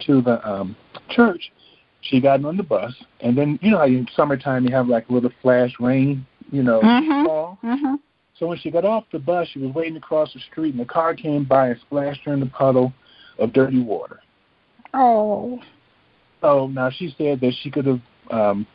[0.00, 0.74] to the um
[1.10, 1.52] church,
[2.00, 5.12] she got on the bus, and then you know in summertime you have like a
[5.12, 7.26] little flash rain, you know, mm-hmm.
[7.26, 7.58] fall.
[7.62, 7.94] Mm-hmm.
[8.38, 10.84] So when she got off the bus, she was waiting across the street, and the
[10.86, 12.92] car came by and splashed her in the puddle
[13.38, 14.20] of dirty water.
[14.94, 15.60] Oh.
[16.40, 18.66] So now she said that she could have um,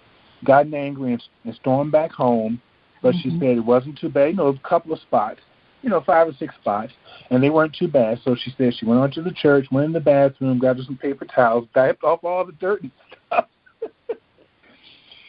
[0.43, 2.62] gotten angry and, and stormed back home,
[3.01, 3.29] but mm-hmm.
[3.29, 4.31] she said it wasn't too bad.
[4.31, 5.39] You know, a couple of spots,
[5.81, 6.91] you know, five or six spots,
[7.29, 8.19] and they weren't too bad.
[8.23, 10.86] So she said she went on to the church, went in the bathroom, grabbed her
[10.86, 12.91] some paper towels, wiped off all the dirt and
[13.27, 13.45] stuff,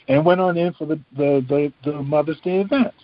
[0.09, 2.95] and went on in for the the the, the Mother's Day event.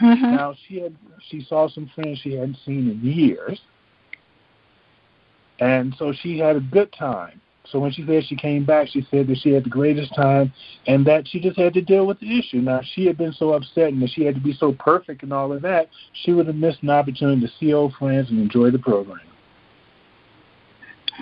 [0.00, 0.36] Mm-hmm.
[0.36, 0.94] Now she had
[1.28, 3.60] she saw some friends she hadn't seen in years,
[5.60, 7.40] and so she had a good time.
[7.70, 10.52] So when she said she came back, she said that she had the greatest time
[10.86, 12.58] and that she just had to deal with the issue.
[12.58, 15.32] Now, she had been so upset and that she had to be so perfect and
[15.32, 15.88] all of that,
[16.24, 19.20] she would have missed an opportunity to see old friends and enjoy the program.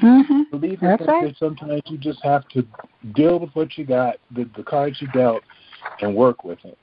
[0.02, 0.42] Mm-hmm.
[0.50, 1.24] Believe That's right.
[1.24, 2.66] that sometimes you just have to
[3.14, 5.42] deal with what you got, the, the cards you dealt,
[6.00, 6.78] and work with it.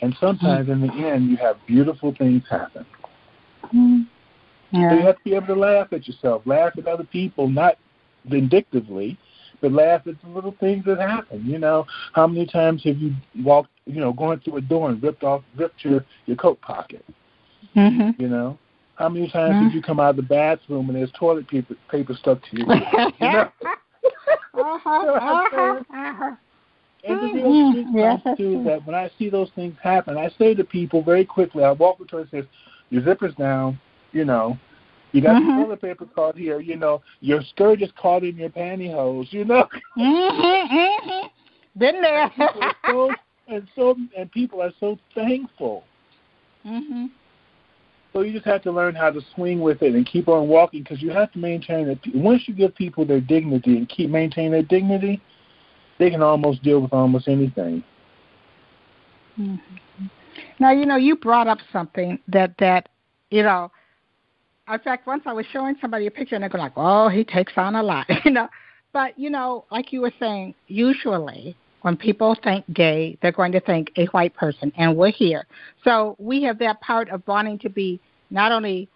[0.00, 2.86] And sometimes in the end, you have beautiful things happen.
[3.64, 4.02] Mm-hmm.
[4.72, 4.90] Yeah.
[4.90, 7.76] So you have to be able to laugh at yourself, laugh at other people, not
[8.24, 9.18] vindictively,
[9.60, 11.44] but laugh at the little things that happen.
[11.46, 15.02] You know, how many times have you walked, you know, going through a door and
[15.02, 17.04] ripped off, ripped your your coat pocket?
[17.76, 18.20] Mm-hmm.
[18.20, 18.58] You know,
[18.96, 19.64] how many times Mhm.
[19.64, 22.56] have you come out of the bathroom and there's toilet paper paper stuck to
[23.20, 23.50] you know?
[27.06, 27.34] And the Mhm.
[27.34, 28.64] real truth Yes, too true.
[28.64, 32.00] that when I see those things happen, I say to people very quickly, I walk
[32.00, 32.44] up to and says,
[32.90, 33.78] Your zipper's down,
[34.12, 34.56] you know,
[35.12, 35.48] you got Mhm.
[35.48, 39.44] the toilet paper caught here, you know, your skirt is caught in your pantyhose, you
[39.44, 39.68] know.
[39.96, 41.26] Mm-hmm, mm-hmm.
[41.78, 42.30] Been there.
[42.38, 43.14] are so
[43.48, 45.84] and so and people are so thankful.
[46.66, 47.06] mm-hmm.
[48.14, 50.84] So you just have to learn how to swing with it and keep on walking
[50.84, 51.98] because you have to maintain it.
[52.14, 55.20] Once you give people their dignity and keep maintaining their dignity,
[55.98, 57.82] they can almost deal with almost anything.
[59.36, 60.06] Mm-hmm.
[60.60, 62.88] Now you know you brought up something that that
[63.30, 63.72] you know.
[64.72, 67.24] In fact, once I was showing somebody a picture, and they're going like, "Oh, he
[67.24, 68.48] takes on a lot," you know.
[68.92, 73.60] But you know, like you were saying, usually when people think gay, they're going to
[73.60, 75.44] think a white person, and we're here.
[75.84, 78.88] So we have that part of wanting to be not only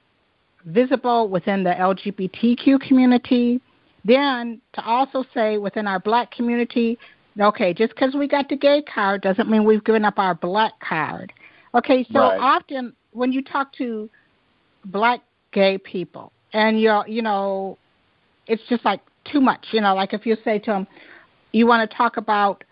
[0.64, 3.60] visible within the LGBTQ community,
[4.06, 6.98] then to also say within our black community,
[7.38, 10.72] okay, just because we got the gay card doesn't mean we've given up our black
[10.80, 11.30] card.
[11.74, 12.40] Okay, so Right.
[12.40, 14.08] often when you talk to
[14.86, 15.20] black
[15.52, 17.76] gay people, and you're, you know,
[18.46, 19.66] it's just like too much.
[19.72, 20.86] You know, like if you say to them,
[21.52, 22.64] you want to talk about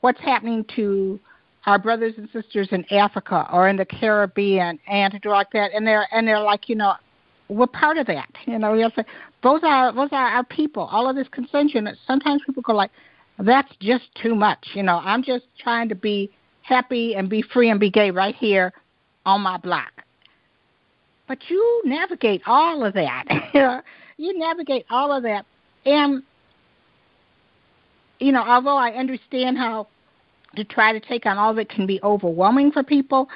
[0.00, 1.18] what's happening to
[1.66, 5.72] our brothers and sisters in Africa or in the Caribbean and to do like that,
[5.74, 6.94] and they're and they're like, you know,
[7.48, 8.28] we're part of that.
[8.46, 9.04] You know, you'll say
[9.42, 10.84] those are those are our people.
[10.84, 11.26] All of this.
[11.36, 12.90] And sometimes people go like,
[13.38, 14.64] that's just too much.
[14.74, 16.30] You know, I'm just trying to be
[16.62, 18.72] happy and be free and be gay right here
[19.24, 19.92] on my block.
[21.28, 23.24] But you navigate all of that.
[24.16, 25.44] you navigate all of that,
[25.84, 26.22] and
[28.20, 29.88] you know, although I understand how
[30.56, 33.28] to try to take on all of it can be overwhelming for people,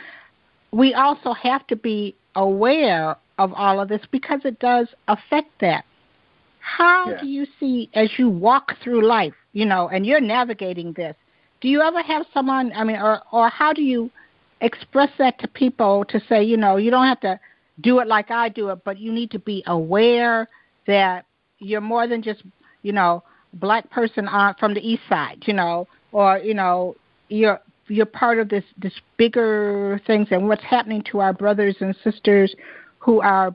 [0.72, 5.84] we also have to be aware of all of this because it does affect that.
[6.58, 7.20] How Yeah.
[7.20, 11.16] do you see as you walk through life, you know, and you're navigating this?
[11.60, 14.10] Do you ever have someone, I mean, or or how do you
[14.60, 17.38] express that to people to say, you know, you don't have to
[17.80, 20.48] do it like I do it, but you need to be aware
[20.86, 21.24] that
[21.58, 22.42] you're more than just,
[22.82, 23.22] you know,
[23.54, 26.96] black person on from the east side, you know, or you know,
[27.28, 31.94] you're you're part of this this bigger things and what's happening to our brothers and
[32.04, 32.54] sisters
[32.98, 33.54] who are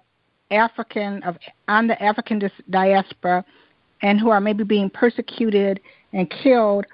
[0.52, 3.44] African of on the African diaspora
[4.02, 5.80] and who are maybe being persecuted
[6.14, 6.86] and killed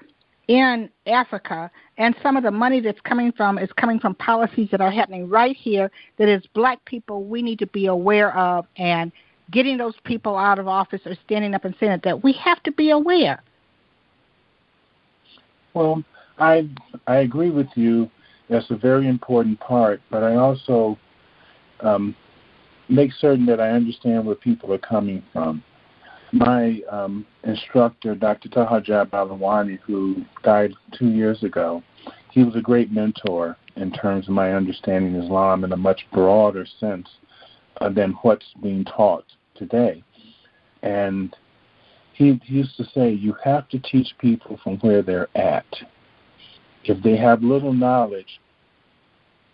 [0.48, 1.70] in Africa.
[1.98, 5.28] And some of the money that's coming from is coming from policies that are happening
[5.28, 9.12] right here that as black people we need to be aware of and
[9.50, 12.72] getting those people out of office or standing up and saying that we have to
[12.72, 13.42] be aware.
[15.74, 16.02] Well,
[16.38, 16.68] I
[17.06, 18.10] I agree with you.
[18.48, 20.98] That's a very important part, but I also
[21.80, 22.14] um,
[22.88, 25.62] make certain that I understand where people are coming from.
[26.32, 28.48] My um, instructor, Dr.
[28.48, 31.82] Taha Jabir Alalwani, who died two years ago,
[32.30, 36.66] he was a great mentor in terms of my understanding Islam in a much broader
[36.80, 37.08] sense
[37.82, 39.24] Uh, than what's being taught
[39.56, 40.04] today.
[40.84, 41.34] And
[42.12, 45.66] he, he used to say, you have to teach people from where they're at.
[46.84, 48.40] If they have little knowledge,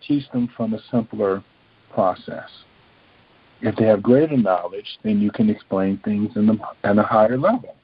[0.07, 1.43] teach them from a simpler
[1.91, 2.51] process.
[3.62, 7.38] If they have greater knowledge, then you can explain things in the, at a higher
[7.38, 7.77] level.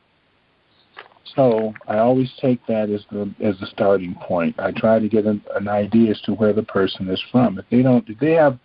[1.35, 4.55] So I always take that as the as the starting point.
[4.61, 7.59] I try to get an, an idea as to where the person is from.
[7.59, 8.59] If they don't, if they have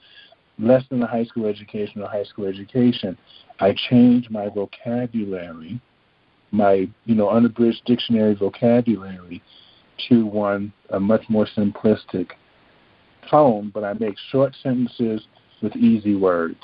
[0.60, 3.18] less than a high school education or high school education,
[3.60, 5.82] I change my vocabulary,
[6.52, 9.42] my you know unabridged dictionary vocabulary,
[10.10, 12.32] to one a much more simplistic
[13.30, 13.72] tone.
[13.74, 15.28] but I make short sentences
[15.62, 16.60] with easy words.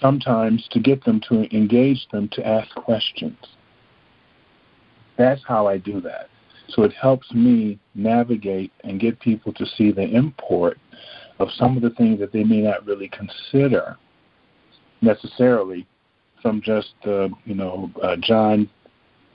[0.00, 3.38] Sometimes to get them to engage them to ask questions.
[5.16, 6.28] That's how I do that.
[6.68, 10.78] So it helps me navigate and get people to see the import
[11.38, 13.96] of some of the things that they may not really consider
[15.00, 15.86] necessarily
[16.40, 18.68] from just uh, you know uh, John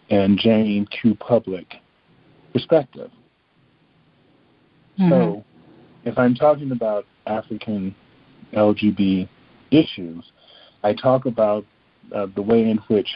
[0.09, 1.73] and Jane Q Public
[2.53, 3.12] perspective.
[4.99, 5.09] Mm-hmm.
[5.09, 5.45] So,
[6.05, 7.95] if I'm talking about African
[8.53, 9.29] LGBT
[9.71, 10.31] issues,
[10.83, 11.65] I talk about
[12.15, 13.07] uh, the way in which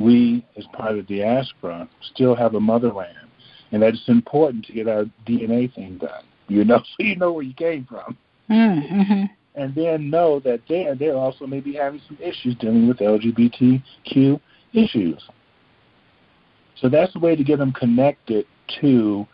[0.00, 3.28] we, as part of the diaspora, still have a motherland,
[3.72, 6.24] and that it's important to get our DNA thing done.
[6.48, 8.16] You know, so you know where you came from,
[8.50, 9.24] mm-hmm.
[9.54, 14.40] and then know that there they're also maybe having some issues dealing with LGBTQ
[14.72, 15.28] issues.
[16.80, 18.46] So that's the way to get them connected
[18.80, 19.26] to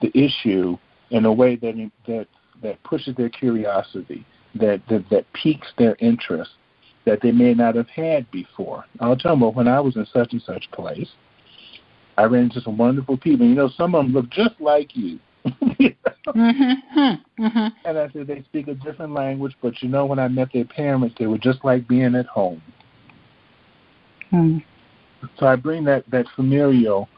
[0.00, 0.78] the issue
[1.10, 2.26] in a way that that
[2.62, 6.50] that pushes their curiosity, that that, that piques their interest
[7.04, 8.84] that they may not have had before.
[9.00, 11.08] I'll tell them, well, when I was in such and such place,
[12.16, 13.46] I ran into some wonderful people.
[13.46, 15.18] You know, some of them look just like you.
[16.26, 17.42] Mm-hmm.
[17.42, 17.66] Mm-hmm.
[17.84, 20.64] And I said they speak a different language, but you know, when I met their
[20.64, 22.62] parents, they were just like being at home.
[24.32, 24.64] Mm.
[25.38, 27.08] So I bring that that familial,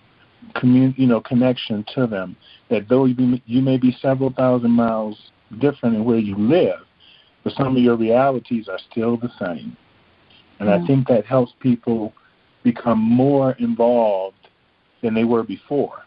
[0.55, 2.37] commun, you know, connection to them.
[2.71, 5.19] That though you, be, you may be several thousand miles
[5.61, 6.81] different in where you live,
[7.43, 9.77] but some of your realities are still the same.
[10.61, 12.13] And I think that helps people
[12.63, 14.49] become more involved
[15.03, 16.04] than they were before.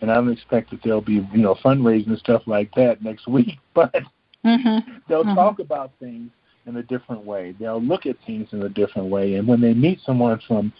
[0.00, 3.26] And I don't expect that there'll be, you know, fundraising and stuff like that next
[3.26, 3.92] week, but
[4.44, 4.90] mm-hmm.
[5.08, 5.34] they'll mm-hmm.
[5.34, 6.30] talk about things
[6.66, 7.54] in a different way.
[7.58, 9.34] They'll look at things in a different way.
[9.34, 10.72] And when they meet someone from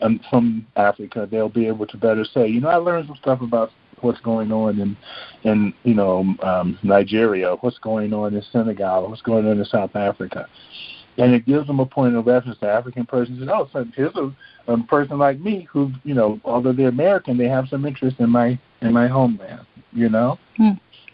[0.00, 3.40] um, from Africa, they'll be able to better say, you know, I learned some stuff
[3.40, 4.96] about what's going on in
[5.42, 9.96] in you know um, Nigeria, what's going on in Senegal, what's going on in South
[9.96, 10.48] Africa,
[11.18, 12.58] and it gives them a point of reference.
[12.60, 14.34] The African person says, "Oh, so here's a,
[14.68, 18.30] a person like me who, you know, although they're American, they have some interest in
[18.30, 20.38] my in my homeland." You know.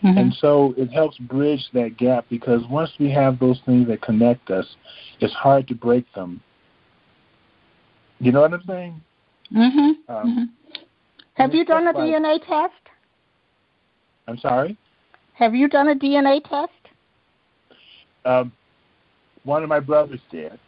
[0.04, 0.18] Mm-hmm.
[0.18, 4.50] And so it helps bridge that gap because once we have those things that connect
[4.50, 4.66] us,
[5.20, 6.42] it's hard to break them.
[8.20, 9.00] You know what I'm saying?
[9.54, 9.78] Mm-hmm.
[9.78, 10.82] Um, mm-hmm.
[11.34, 12.74] Have you done a like, DNA test?
[14.28, 14.76] I'm sorry?
[15.34, 16.72] Have you done a DNA test?
[18.26, 18.52] Um,
[19.44, 20.59] one of my brothers did.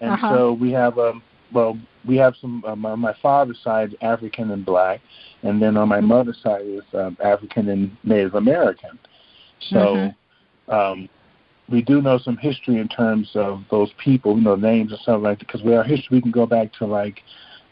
[0.00, 0.34] And uh-huh.
[0.34, 4.64] so we have um well we have some um, on my father's side African and
[4.64, 5.00] black,
[5.42, 6.08] and then on my mm-hmm.
[6.08, 8.98] mother's side is um, African and Native American.
[9.70, 10.70] So mm-hmm.
[10.74, 11.08] um,
[11.70, 15.22] we do know some history in terms of those people, you know, names and stuff
[15.22, 15.46] like that.
[15.46, 17.20] Because we our history, we can go back to like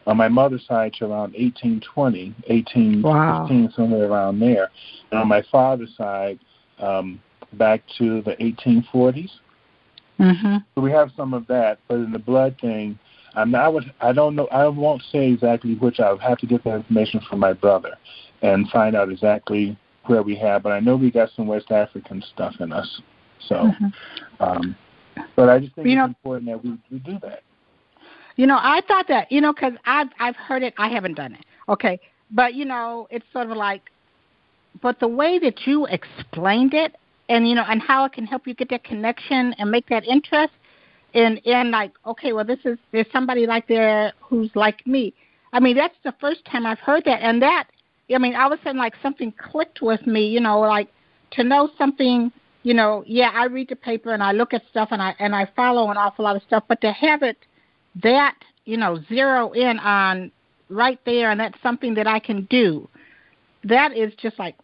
[0.07, 3.71] on my mother's side to around 1820, 1815, wow.
[3.77, 4.71] somewhere around there.
[5.11, 6.39] And on my father's side,
[6.79, 7.21] um,
[7.55, 9.31] back to the 1840s.
[10.23, 10.57] Mm-hmm.
[10.75, 12.99] So we have some of that, but in the blood thing,
[13.35, 16.39] I'm not, I would I don't know I won't say exactly which I would have
[16.39, 17.97] to get that information from my brother
[18.43, 22.23] and find out exactly where we have, but I know we got some West African
[22.33, 23.01] stuff in us.
[23.49, 24.43] So, mm-hmm.
[24.43, 24.77] um,
[25.37, 27.43] but I just think you it's know, important that we, we do that.
[28.37, 30.75] You know, I thought that you know because I've I've heard it.
[30.79, 31.45] I haven't done it.
[31.69, 33.91] Okay, but you know, it's sort of like,
[34.81, 36.97] but the way that you explained it,
[37.33, 40.05] and you know, and how it can help you get that connection and make that
[40.07, 40.53] interest,
[41.15, 45.15] and and like, okay, well, this is there's somebody like there who's like me.
[45.55, 47.69] I mean, that's the first time I've heard that, and that,
[48.15, 50.29] I mean, all of a sudden, like something clicked with me.
[50.29, 50.89] You know, like
[51.33, 52.31] to know something.
[52.65, 55.35] You know, yeah, I read the paper and I look at stuff and I and
[55.35, 57.39] I follow an awful lot of stuff, but to have it
[58.03, 60.31] that you know zero in on
[60.69, 62.89] right there and that's something that I can do
[63.65, 64.57] that is just like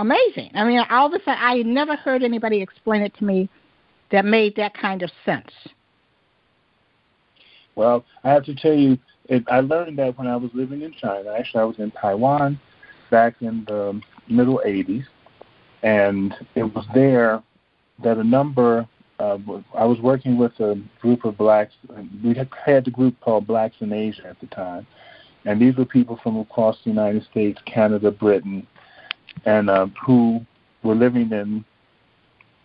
[0.00, 0.50] amazing.
[0.54, 3.48] I mean, all of a sudden, I never heard anybody explain it to me
[4.10, 5.50] that made that kind of sense.
[7.76, 10.92] Well, I have to tell you, it, I learned that when I was living in
[10.92, 11.32] China.
[11.32, 12.58] Actually, I was in Taiwan
[13.10, 15.04] back in the middle 80s,
[15.82, 17.42] and it was there
[18.02, 18.88] that a number
[19.20, 19.36] uh,
[19.74, 21.74] I was working with a group of blacks.
[22.24, 24.86] We had the group called Blacks in Asia at the time,
[25.44, 28.66] and these were people from across the United States, Canada, Britain,
[29.44, 30.40] and uh, who
[30.82, 31.64] were living in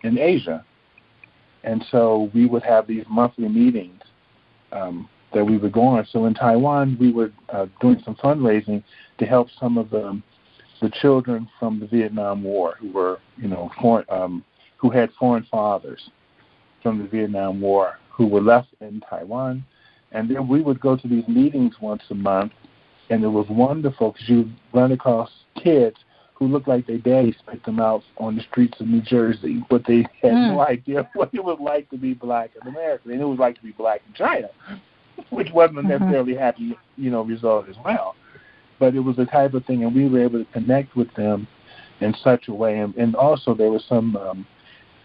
[0.03, 0.63] in Asia.
[1.63, 4.01] And so we would have these monthly meetings
[4.71, 6.05] um, that we would go on.
[6.11, 8.83] So in Taiwan, we were uh, doing some fundraising
[9.17, 10.21] to help some of the
[10.81, 14.43] the children from the Vietnam War who were, you know, foreign, um,
[14.77, 16.09] who had foreign fathers
[16.83, 19.63] from the Vietnam War who were left in Taiwan.
[20.11, 22.53] And then we would go to these meetings once a month,
[23.09, 25.29] and it was wonderful because you run across
[25.61, 25.97] kids
[26.35, 29.85] who looked like their daddy spit them out on the streets of New Jersey, but
[29.87, 30.53] they had mm.
[30.53, 33.55] no idea what it was like to be black in America, and it was like
[33.55, 34.49] to be black in China,
[35.29, 35.89] which wasn't a mm-hmm.
[35.91, 38.15] necessarily happy, you know, result as well.
[38.79, 41.47] But it was the type of thing, and we were able to connect with them
[42.01, 44.45] in such a way, and, and also there was some um,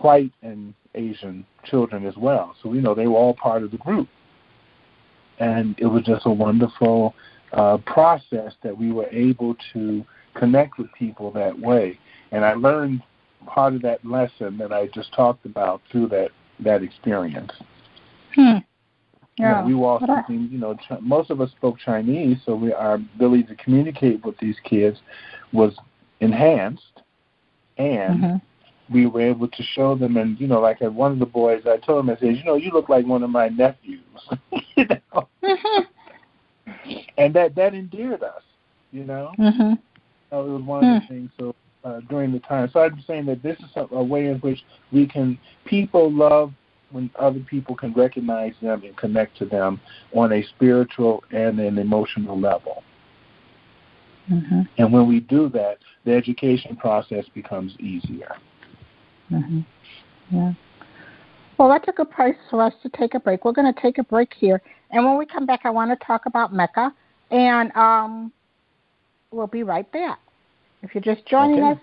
[0.00, 2.56] white and Asian children as well.
[2.60, 4.08] So you know they were all part of the group,
[5.38, 7.14] and it was just a wonderful
[7.52, 10.04] uh, process that we were able to
[10.34, 11.98] connect with people that way.
[12.32, 13.02] And I learned
[13.46, 17.52] part of that lesson that I just talked about through that that experience.
[18.34, 18.58] Hmm.
[19.38, 19.62] Yeah.
[19.62, 22.74] You know, we were all speaking, you know, most of us spoke Chinese, so we,
[22.74, 24.98] our ability to communicate with these kids
[25.52, 25.74] was
[26.20, 27.00] enhanced,
[27.78, 28.36] and mm-hmm
[28.90, 31.76] we were able to show them and you know like one of the boys i
[31.76, 34.00] told him i said you know you look like one of my nephews
[34.76, 36.92] you know mm-hmm.
[37.16, 38.42] and that that endeared us
[38.90, 39.74] you know mm-hmm.
[40.32, 41.12] It was one of the hmm.
[41.12, 41.54] things so
[41.84, 44.60] uh, during the time so i'm saying that this is a, a way in which
[44.92, 46.52] we can people love
[46.90, 49.80] when other people can recognize them and connect to them
[50.14, 52.82] on a spiritual and an emotional level
[54.30, 54.62] mm-hmm.
[54.78, 58.36] and when we do that the education process becomes easier
[59.30, 59.60] Mm-hmm.
[60.36, 60.52] Yeah.
[61.58, 63.44] Well, that's a good place for us to take a break.
[63.44, 66.06] We're going to take a break here, and when we come back, I want to
[66.06, 66.92] talk about Mecca,
[67.30, 68.32] and um,
[69.30, 70.20] we'll be right back.
[70.82, 71.72] If you're just joining okay.
[71.72, 71.78] us,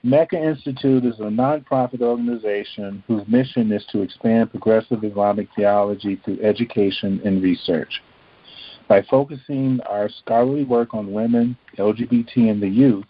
[0.04, 6.41] Mecca Institute is a nonprofit organization whose mission is to expand progressive Islamic theology through
[6.41, 8.02] education and research.
[8.88, 13.06] By focusing our scholarly work on women, LGBT, and the youth,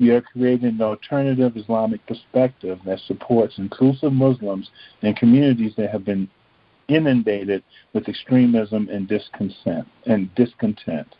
[0.00, 4.68] we are creating an alternative Islamic perspective that supports inclusive Muslims
[5.02, 6.28] and communities that have been
[6.88, 7.62] inundated
[7.92, 9.86] with extremism and discontent.
[10.06, 11.14] And discontent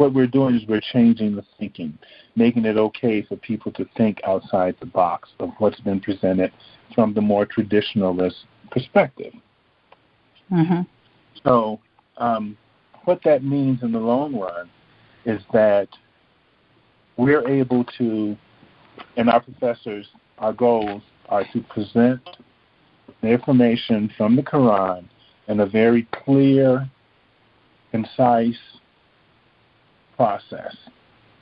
[0.00, 1.96] what we're doing is we're changing the thinking,
[2.34, 6.50] making it okay for people to think outside the box of what's been presented
[6.94, 9.34] from the more traditionalist perspective.
[10.50, 10.80] Mm-hmm.
[11.44, 11.80] So,
[12.16, 12.56] um,
[13.04, 14.70] what that means in the long run
[15.26, 15.88] is that
[17.18, 18.34] we're able to,
[19.18, 20.06] and our professors,
[20.38, 22.22] our goals are to present
[23.20, 25.04] the information from the Quran
[25.48, 26.88] in a very clear,
[27.90, 28.56] concise,
[30.20, 30.76] process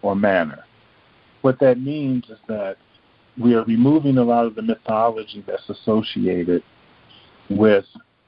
[0.03, 0.65] or manner.
[1.43, 2.77] What that means is that
[3.37, 6.63] we are removing a lot of the mythology that's associated
[7.51, 7.85] with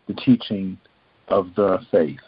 [0.09, 0.77] the teaching
[1.29, 2.19] of the faith.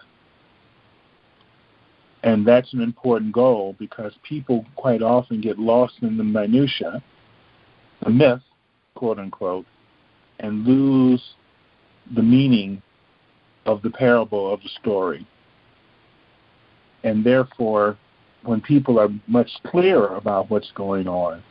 [2.22, 7.02] And that's an important goal because people quite often get lost in the minutiae,
[8.04, 8.42] the myth,
[8.94, 9.66] quote unquote,
[10.38, 11.34] and lose
[12.14, 12.82] the meaning
[13.66, 15.26] of the parable of the story.
[17.02, 17.98] And therefore,
[18.45, 21.43] when people are much clearer about what's going on,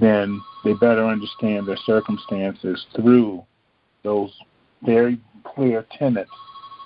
[0.00, 3.44] then they better understand their circumstances through
[4.04, 4.32] those
[4.82, 6.30] very clear tenets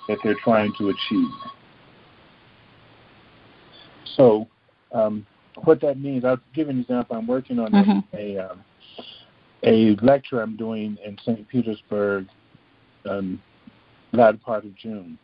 [0.07, 1.29] that they're trying to achieve.
[4.17, 4.47] So,
[4.91, 5.25] um,
[5.63, 7.15] what that means, I'll give an example.
[7.15, 7.99] I'm working on mm-hmm.
[8.15, 8.63] a um,
[9.63, 11.47] a lecture I'm doing in St.
[11.47, 12.27] Petersburg,
[13.09, 13.41] um,
[14.11, 15.17] latter part of June,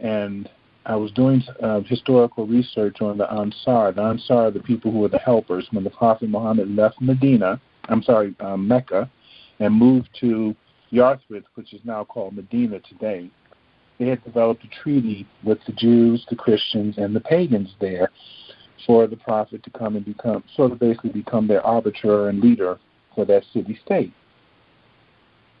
[0.00, 0.48] and
[0.86, 3.90] I was doing uh, historical research on the Ansar.
[3.92, 7.60] The Ansar are the people who were the helpers when the Prophet Muhammad left Medina.
[7.88, 9.10] I'm sorry, um, Mecca,
[9.58, 10.54] and moved to
[10.92, 13.28] Yathrib, which is now called Medina today.
[13.98, 18.10] They had developed a treaty with the Jews, the Christians, and the pagans there
[18.86, 22.78] for the Prophet to come and become, sort of basically become their arbiter and leader
[23.12, 24.12] for that city state.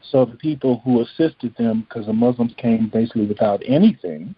[0.08, 4.36] So the people who assisted them, because the Muslims came basically without anything,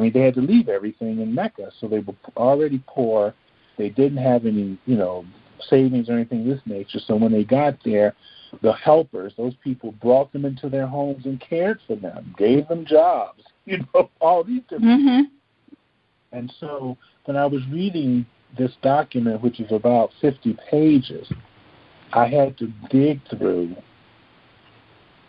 [0.00, 3.34] I mean, they had to leave everything in Mecca, so they were already poor.
[3.76, 5.26] They didn't have any, you know,
[5.68, 6.98] savings or anything of this nature.
[7.06, 8.14] So when they got there,
[8.62, 12.86] the helpers, those people brought them into their homes and cared for them, gave them
[12.86, 14.84] jobs, you know, all these different.
[14.84, 15.20] Mm-hmm.
[16.32, 16.96] And so
[17.26, 18.24] when I was reading
[18.56, 21.30] this document, which is about 50 pages,
[22.14, 23.76] I had to dig through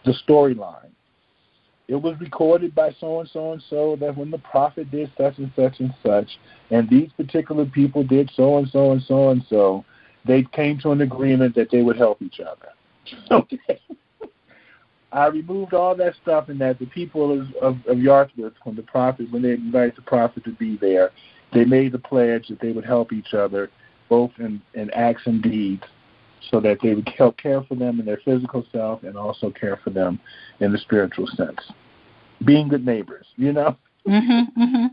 [0.06, 0.92] the storyline
[1.92, 5.38] it was recorded by so and so and so that when the prophet did such
[5.40, 6.40] and such and such,
[6.70, 9.84] and these particular people did so and so and so and so,
[10.26, 12.70] they came to an agreement that they would help each other.
[13.30, 13.80] Okay.
[15.12, 19.42] I removed all that stuff and that the people of, of, when the prophet, when
[19.42, 21.12] they invited the prophet to be there,
[21.52, 23.70] they made the pledge that they would help each other,
[24.08, 25.84] both in, in acts and deeds,
[26.50, 29.78] so that they would help care for them in their physical self and also care
[29.84, 30.18] for them
[30.62, 31.60] in the spiritual sense
[32.46, 33.76] being good neighbors, you know?
[34.08, 34.86] Mm-hmm, mm-hmm.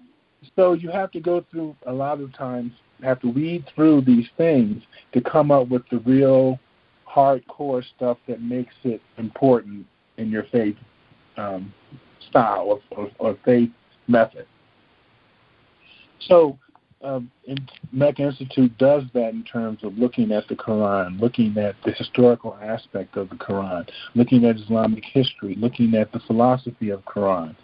[0.57, 2.73] So you have to go through a lot of times,
[3.03, 4.83] have to weed through these things
[5.13, 6.59] to come up with the real
[7.09, 9.87] hardcore stuff that makes it important
[10.17, 10.77] in your faith
[11.37, 11.73] um,
[12.29, 13.71] style or, or, or faith
[14.09, 14.47] method.
[16.21, 16.59] So
[17.03, 17.31] um,
[17.93, 22.57] Mecca Institute does that in terms of looking at the Quran, looking at the historical
[22.61, 27.55] aspect of the Quran, looking at Islamic history, looking at the philosophy of Quran.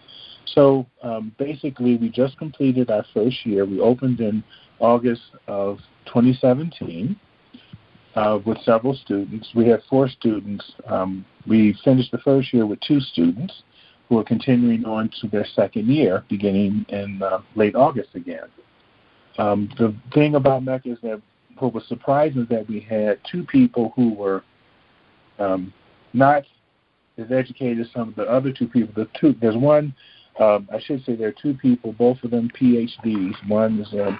[0.46, 3.64] So um, basically, we just completed our first year.
[3.64, 4.44] We opened in
[4.78, 7.16] August of 2017
[8.14, 9.48] uh, with several students.
[9.54, 10.64] We had four students.
[10.86, 13.62] Um, we finished the first year with two students
[14.08, 18.48] who are continuing on to their second year, beginning in uh, late August again.
[19.38, 21.20] Um, the thing about Mecca is that
[21.58, 24.42] what was surprising is that we had two people who were
[25.38, 25.72] um,
[26.12, 26.44] not
[27.18, 28.92] as educated as some of the other two people.
[28.94, 29.94] The two, there's one,
[30.40, 33.34] um, I should say, there are two people, both of them PhDs.
[33.48, 34.18] One is a,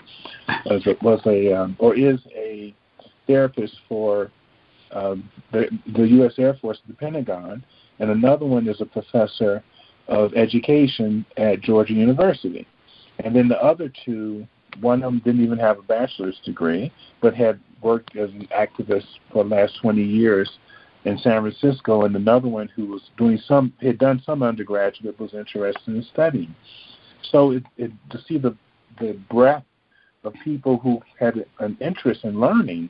[0.67, 2.75] was a, was a um, or is a
[3.27, 4.31] therapist for
[4.93, 6.35] um, the, the U.S.
[6.39, 7.65] Air Force, at the Pentagon,
[7.99, 9.63] and another one is a professor
[10.07, 12.67] of education at Georgia University.
[13.21, 14.47] And then the other two
[14.81, 19.07] one of them didn't even have a bachelor's degree, but had worked as an activist
[19.33, 20.51] for the last 20 years
[21.05, 25.35] in San Francisco, and another one who was doing some had done some undergraduate was
[25.35, 26.55] interested in studying.
[27.31, 28.57] So it, it, to see the
[29.01, 29.65] the breadth
[30.23, 32.89] of people who had an interest in learning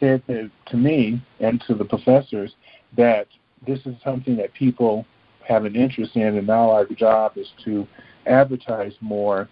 [0.00, 2.54] said that, to me and to the professors
[2.96, 3.26] that
[3.66, 5.04] this is something that people
[5.46, 7.86] have an interest in, and now our job is to
[8.26, 9.48] advertise more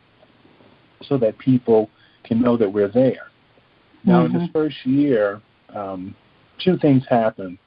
[1.02, 1.90] so that people
[2.24, 3.28] can know that we're there.
[4.04, 4.26] Now, mm-hmm.
[4.26, 4.58] in this mm-hmm.
[4.58, 5.40] first year,
[5.74, 6.14] um,
[6.58, 7.58] two things happen.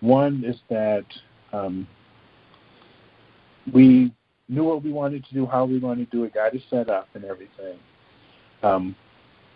[0.00, 1.04] One is that
[1.52, 1.86] um,
[3.72, 4.12] we
[4.48, 6.90] knew what we wanted to do, how we wanted to do it, got it set
[6.90, 7.78] up, and everything.
[8.62, 8.96] Um,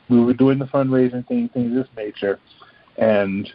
[0.09, 2.39] we were doing the fundraising thing, things of this nature,
[2.97, 3.49] and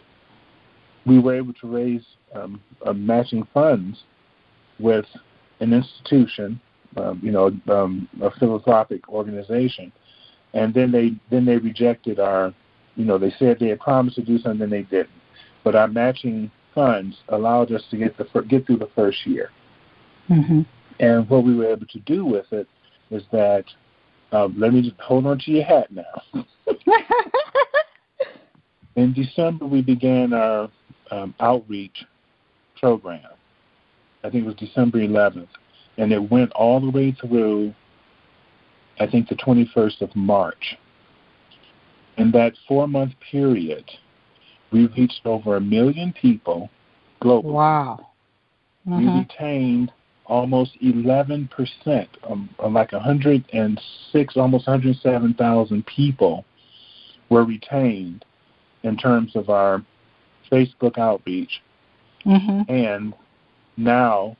[1.06, 2.04] we were able to raise
[2.34, 2.60] um,
[2.94, 4.04] matching funds
[4.78, 5.06] with
[5.60, 6.60] an institution
[6.96, 9.92] um, you know, um, a philanthropic organization,
[10.54, 12.54] and then they then they rejected our,
[12.96, 15.10] you know, they said they had promised to do something, and they didn't.
[15.64, 19.50] But our matching funds allowed us to get the get through the first year.
[20.30, 20.62] Mm-hmm.
[21.00, 22.68] And what we were able to do with it
[23.10, 23.64] is that,
[24.30, 26.22] um, let me just hold on to your hat now.
[28.96, 30.70] In December, we began our
[31.10, 32.04] um, outreach
[32.78, 33.22] program.
[34.22, 35.48] I think it was December 11th
[35.98, 37.74] and it went all the way through,
[38.98, 40.76] I think, the 21st of March.
[42.16, 43.90] In that four month period,
[44.70, 46.70] we reached over a million people
[47.20, 47.44] globally.
[47.44, 48.08] Wow.
[48.84, 49.92] We retained
[50.26, 56.44] almost 11%, um, like 106, almost 107,000 people
[57.28, 58.24] were retained
[58.82, 59.82] in terms of our
[60.50, 61.62] Facebook outreach.
[62.26, 62.72] Mm-hmm.
[62.72, 63.14] And
[63.76, 64.36] now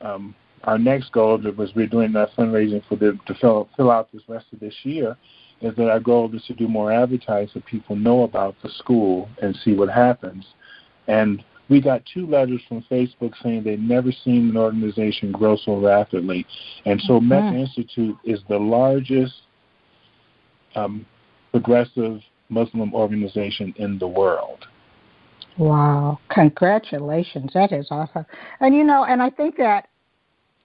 [0.00, 0.34] um,
[0.64, 4.12] our next goal that was we're doing that fundraising for the to fill fill out
[4.12, 5.16] this rest of this year
[5.60, 9.28] is that our goal is to do more advertising so people know about the school
[9.42, 10.44] and see what happens.
[11.06, 15.78] And we got two letters from Facebook saying they'd never seen an organization grow so
[15.78, 16.46] rapidly.
[16.86, 17.28] And so mm-hmm.
[17.28, 19.34] Mecca Institute is the largest
[20.74, 21.04] um,
[21.52, 24.66] progressive Muslim organization in the world.
[25.58, 26.18] Wow.
[26.30, 27.50] Congratulations.
[27.54, 28.24] That is awesome.
[28.60, 29.89] And you know, and I think that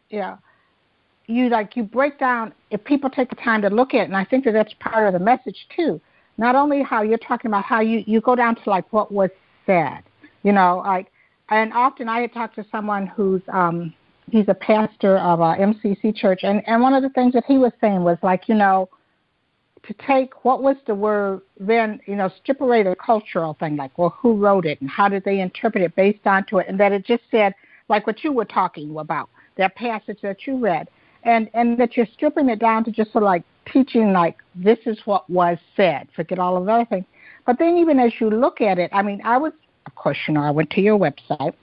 [0.10, 0.38] yeah,
[1.28, 4.18] you like you break down if people take the time to look at it and
[4.18, 5.99] I think that that's part of the message too.
[6.38, 9.30] Not only how you're talking about how you you go down to like what was
[9.66, 10.03] said.
[10.43, 11.12] You know, like
[11.49, 13.93] and often I had talked to someone who's um
[14.30, 17.58] he's a pastor of a MCC church and and one of the things that he
[17.58, 18.89] was saying was like, you know,
[19.88, 23.95] to take what was the word then you know strip away the cultural thing like
[23.97, 26.91] well who wrote it and how did they interpret it based onto it and that
[26.91, 27.53] it just said
[27.88, 30.88] like what you were talking about that passage that you read.
[31.24, 34.78] And and that you're stripping it down to just sort of like teaching like this
[34.86, 36.08] is what was said.
[36.16, 37.06] Forget all of the other things
[37.45, 39.53] but then even as you look at it i mean i was
[39.86, 41.53] of course you know i went to your website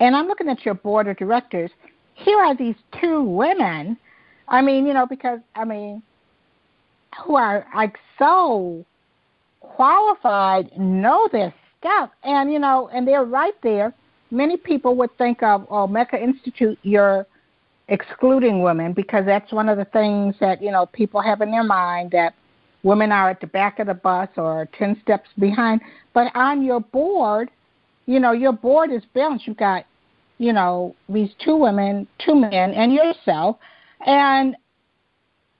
[0.00, 1.70] and i'm looking at your board of directors.
[2.14, 3.96] Here are these two women.
[4.48, 6.02] I mean you know because i mean
[7.24, 8.84] who are like so
[9.60, 13.94] qualified, know their stuff, and you know, and they're right there.
[14.30, 17.26] Many people would think of, oh, Mecca Institute, you're
[17.88, 21.64] excluding women because that's one of the things that you know people have in their
[21.64, 22.34] mind that
[22.82, 25.80] women are at the back of the bus or ten steps behind.
[26.12, 27.50] But on your board,
[28.06, 29.46] you know, your board is balanced.
[29.46, 29.84] You've got,
[30.38, 33.56] you know, these two women, two men, and yourself,
[34.06, 34.56] and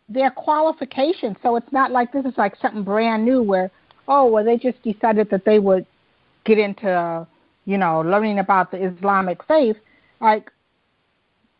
[0.08, 1.36] their qualifications.
[1.42, 3.70] So it's not like this is like something brand new where,
[4.06, 5.86] oh, well, they just decided that they would
[6.44, 7.26] get into,
[7.68, 9.76] you know, learning about the Islamic faith.
[10.20, 10.50] Like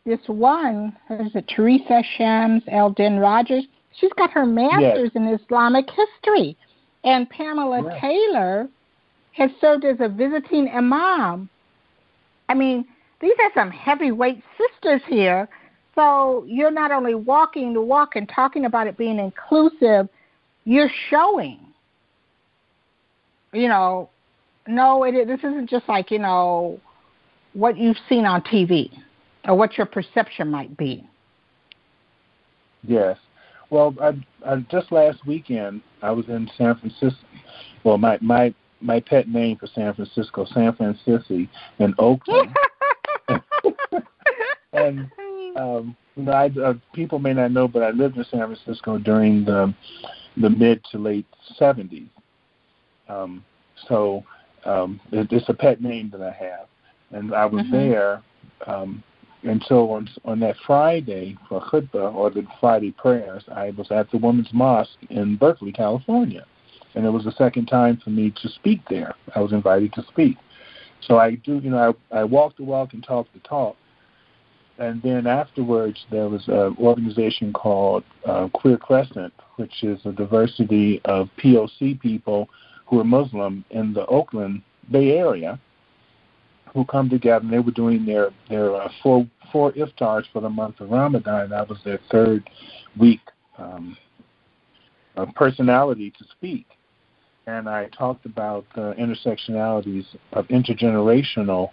[0.05, 3.65] this one, is it Teresa Shams Eldin Rogers?
[3.99, 5.15] She's got her master's yes.
[5.15, 6.57] in Islamic history.
[7.03, 8.01] And Pamela yes.
[8.01, 8.67] Taylor
[9.33, 11.47] has served as a visiting imam.
[12.49, 12.85] I mean,
[13.21, 15.47] these are some heavyweight sisters here
[15.99, 20.07] so you're not only walking the walk and talking about it being inclusive,
[20.63, 21.59] you're showing.
[23.51, 24.09] You know,
[24.69, 26.79] no, it, this isn't just like you know
[27.53, 28.91] what you've seen on TV
[29.47, 31.07] or what your perception might be.
[32.83, 33.17] Yes.
[33.71, 34.13] Well, I,
[34.45, 37.17] I, just last weekend I was in San Francisco.
[37.83, 41.47] Well, my my my pet name for San Francisco, San Francisco,
[41.79, 42.55] in Oakland.
[44.73, 45.11] and
[45.55, 45.95] um,
[46.27, 49.73] I, uh, people may not know, but I lived in San Francisco during the
[50.37, 51.25] the mid to late
[51.59, 52.09] '70s.
[53.07, 53.43] Um,
[53.87, 54.23] so
[54.65, 56.67] um, it, it's a pet name that I have,
[57.11, 57.89] and I was mm-hmm.
[57.89, 58.21] there.
[58.67, 59.03] Um,
[59.43, 64.11] and so on on that Friday for khutbah or the Friday prayers, I was at
[64.11, 66.45] the Women's Mosque in Berkeley, California,
[66.95, 69.15] and it was the second time for me to speak there.
[69.35, 70.35] I was invited to speak,
[70.99, 71.59] so I do.
[71.59, 73.77] You know, I, I walk the walk and talk the talk
[74.79, 81.01] and then afterwards there was an organization called uh, Queer Crescent, which is a diversity
[81.05, 82.49] of POC people
[82.89, 84.61] who are Muslim in the Oakland
[84.91, 85.59] Bay Area,
[86.73, 87.43] who come together.
[87.43, 91.49] And they were doing their their uh, four four iftars for the month of Ramadan.
[91.49, 92.49] That was their third
[92.97, 93.21] week
[93.57, 93.95] um,
[95.15, 96.65] of personality to speak.
[97.47, 101.69] And I talked about the intersectionalities of intergenerational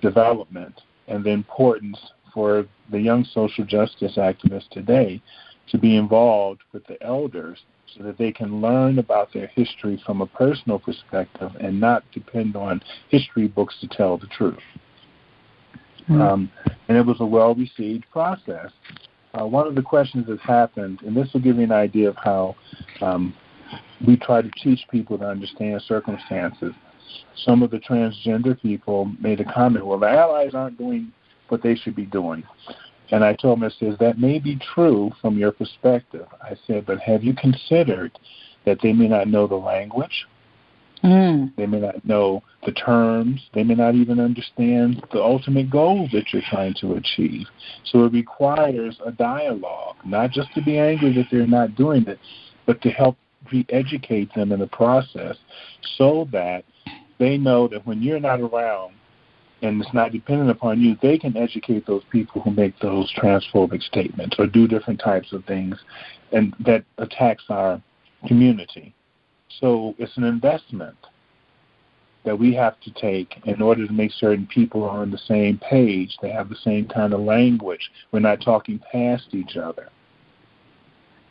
[0.00, 1.98] development and the importance
[2.34, 5.22] for the young social justice activists today
[5.70, 7.58] to be involved with the elders
[7.96, 12.56] so that they can learn about their history from a personal perspective and not depend
[12.56, 14.58] on history books to tell the truth.
[16.02, 16.20] Mm-hmm.
[16.20, 16.50] Um,
[16.88, 18.70] and it was a well received process.
[19.34, 22.16] Uh, one of the questions that happened, and this will give you an idea of
[22.22, 22.54] how
[23.00, 23.34] um,
[24.06, 26.72] we try to teach people to understand circumstances.
[27.44, 31.12] Some of the transgender people made a comment, well, the allies aren't doing
[31.48, 32.42] what they should be doing.
[33.12, 36.26] And I told him, I says, that may be true from your perspective.
[36.42, 38.18] I said, but have you considered
[38.64, 40.26] that they may not know the language?
[41.04, 41.54] Mm.
[41.56, 43.40] They may not know the terms.
[43.54, 47.46] They may not even understand the ultimate goal that you're trying to achieve.
[47.84, 52.18] So it requires a dialogue, not just to be angry that they're not doing it,
[52.66, 53.18] but to help
[53.52, 55.36] re-educate them in the process
[55.98, 56.64] so that
[57.18, 58.94] they know that when you're not around,
[59.62, 63.82] and it's not dependent upon you, they can educate those people who make those transphobic
[63.82, 65.78] statements or do different types of things
[66.32, 67.80] and that attacks our
[68.26, 68.94] community.
[69.60, 70.96] So it's an investment
[72.24, 75.58] that we have to take in order to make certain people are on the same
[75.58, 77.90] page, they have the same kind of language.
[78.12, 79.88] We're not talking past each other.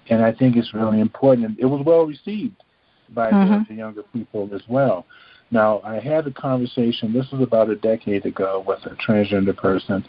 [0.10, 1.60] And I think it's really important.
[1.60, 2.62] It was well received
[3.10, 3.60] by mm-hmm.
[3.60, 5.06] the, the younger people as well.
[5.52, 10.04] Now, I had a conversation, this was about a decade ago, with a transgender person,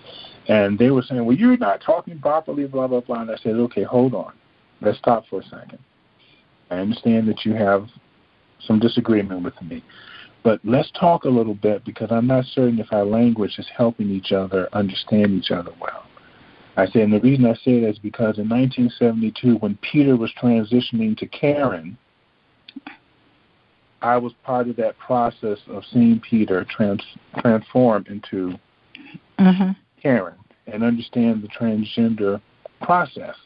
[0.49, 3.22] and they were saying, Well, you're not talking properly, blah, blah, blah.
[3.22, 4.32] And I said, Okay, hold on.
[4.80, 5.78] Let's stop for a second.
[6.70, 7.88] I understand that you have
[8.66, 9.84] some disagreement with me.
[10.43, 14.11] But let's talk a little bit because I'm not certain if our language is helping
[14.11, 16.05] each other understand each other well.
[16.76, 20.32] I say, and the reason I say that is because in 1972, when Peter was
[20.40, 21.99] transitioning to Karen,
[24.03, 27.05] I was part of that process of seeing Peter trans-
[27.38, 28.59] transform into
[29.38, 29.70] mm-hmm.
[30.00, 30.34] Karen
[30.66, 32.40] and understand the transgender
[32.80, 33.36] process.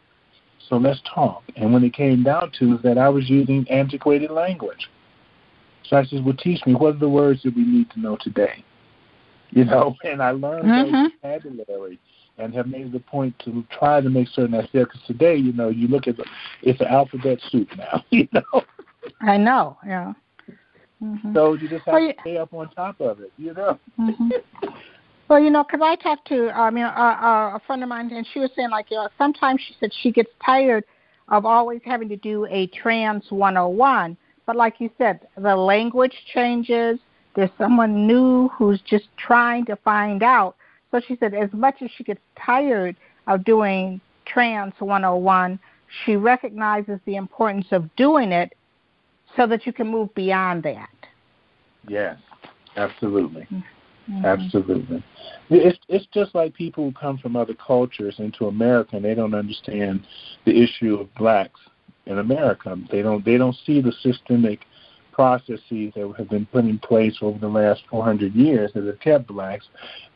[0.68, 1.42] So let's talk.
[1.56, 4.88] And when it came down to that, I was using antiquated language.
[5.84, 8.16] So I said, well, teach me, what are the words that we need to know
[8.20, 8.64] today?
[9.50, 11.06] You know, and I learned mm-hmm.
[11.22, 12.00] vocabulary
[12.38, 15.52] and have made the point to try to make certain I say, because today, you
[15.52, 16.24] know, you look at the,
[16.62, 18.62] it's an alphabet soup now, you know.
[19.20, 20.12] I know, yeah.
[21.02, 21.34] Mm-hmm.
[21.34, 23.78] So you just have well, to stay up on top of it, you know.
[23.98, 24.28] Mm-hmm.
[25.28, 26.88] Well, you know, because I talked to, I mean, uh,
[27.56, 30.12] a friend of mine, and she was saying, like, you know, sometimes she said she
[30.12, 30.84] gets tired
[31.28, 34.16] of always having to do a trans 101.
[34.46, 37.00] But like you said, the language changes.
[37.34, 40.54] There's someone new who's just trying to find out.
[40.92, 45.58] So she said, as much as she gets tired of doing trans 101,
[46.04, 48.52] she recognizes the importance of doing it
[49.36, 50.90] so that you can move beyond that.
[51.88, 52.18] Yes,
[52.76, 53.42] absolutely.
[53.42, 54.24] Mm-hmm.
[54.24, 55.04] Absolutely.
[55.50, 59.34] It's it's just like people who come from other cultures into America and they don't
[59.34, 60.06] understand
[60.44, 61.60] the issue of blacks
[62.06, 62.76] in America.
[62.90, 64.60] They don't they don't see the systemic
[65.12, 69.26] processes that have been put in place over the last 400 years that have kept
[69.26, 69.66] blacks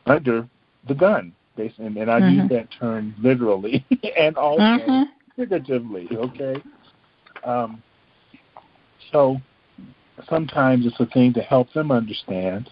[0.07, 0.49] under
[0.87, 1.33] the gun.
[1.57, 2.41] And, and I mm-hmm.
[2.41, 3.85] use that term literally
[4.19, 5.03] and also mm-hmm.
[5.37, 6.09] figuratively.
[6.11, 6.63] Okay.
[7.45, 7.83] Um,
[9.13, 9.41] so
[10.29, 12.69] sometimes it's a thing to help them understand.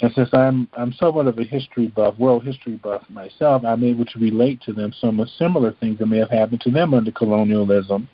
[0.00, 4.04] And since I'm I'm somewhat of a history buff, world history buff myself, I'm able
[4.06, 7.12] to relate to them some of similar things that may have happened to them under
[7.12, 8.08] colonialism,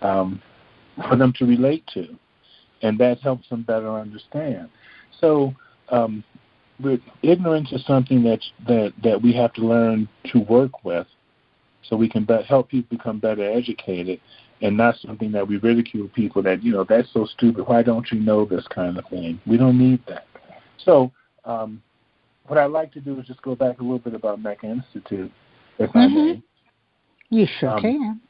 [0.00, 0.42] um,
[1.08, 2.08] for them to relate to,
[2.82, 4.70] and that helps them better understand.
[5.20, 5.54] So,
[5.90, 6.24] um,
[7.22, 11.06] ignorance is something that that that we have to learn to work with,
[11.82, 14.20] so we can be- help people become better educated
[14.62, 17.66] and not something that we ridicule people that you know that's so stupid.
[17.66, 19.40] Why don't you know this kind of thing?
[19.46, 20.26] We don't need that.
[20.84, 21.12] So,
[21.44, 21.82] um,
[22.46, 25.32] what I'd like to do is just go back a little bit about Mecca Institute,
[25.78, 25.98] if mm-hmm.
[25.98, 26.42] I may.
[27.30, 28.20] You sure um, can.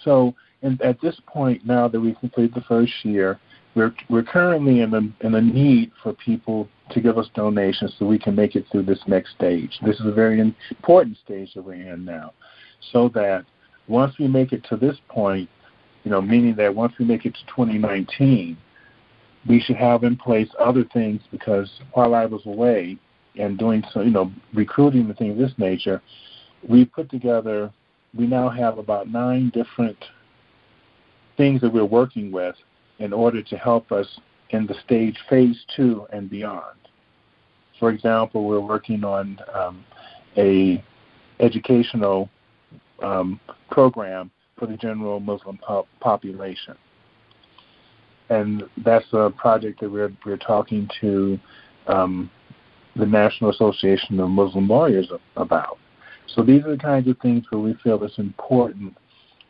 [0.00, 3.40] So, and at this point, now that we've completed the first year,
[3.74, 8.06] we're we're currently in a in a need for people to give us donations so
[8.06, 9.78] we can make it through this next stage.
[9.84, 12.32] This is a very important stage that we're in now,
[12.92, 13.44] so that
[13.88, 15.48] once we make it to this point,
[16.04, 18.56] you know, meaning that once we make it to 2019,
[19.48, 22.98] we should have in place other things because while I was away
[23.36, 26.00] and doing so, you know, recruiting and things of this nature,
[26.66, 27.72] we put together,
[28.16, 29.96] we now have about nine different
[31.36, 32.54] things that we're working with
[32.98, 34.06] in order to help us
[34.50, 36.76] in the stage phase two and beyond.
[37.80, 39.84] For example, we're working on um,
[40.36, 40.82] a
[41.40, 42.30] educational
[43.02, 43.40] um,
[43.70, 46.76] program for the general Muslim po- population.
[48.30, 51.38] And that's a project that we're, we're talking to
[51.86, 52.30] um,
[52.96, 55.78] the National Association of Muslim Lawyers about.
[56.26, 58.96] So these are the kinds of things where we feel it's important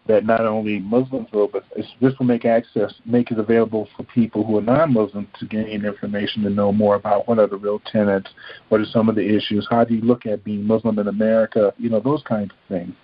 [0.07, 1.65] that not only Muslims will, but
[2.01, 6.43] this will make access, make it available for people who are non-Muslim to gain information
[6.43, 8.29] to know more about what are the real tenets,
[8.69, 11.73] what are some of the issues, how do you look at being Muslim in America,
[11.79, 12.95] you know, those kinds of things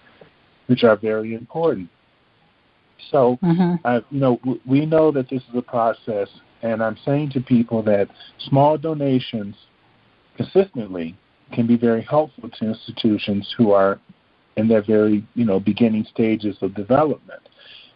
[0.71, 1.89] which are very important.
[3.11, 3.85] So, mm-hmm.
[3.85, 6.29] uh, you know, w- we know that this is a process,
[6.63, 8.09] and I'm saying to people that
[8.39, 9.57] small donations
[10.37, 11.19] consistently
[11.53, 13.99] can be very helpful to institutions who are
[14.57, 17.43] in their very, you know, beginning stages of development.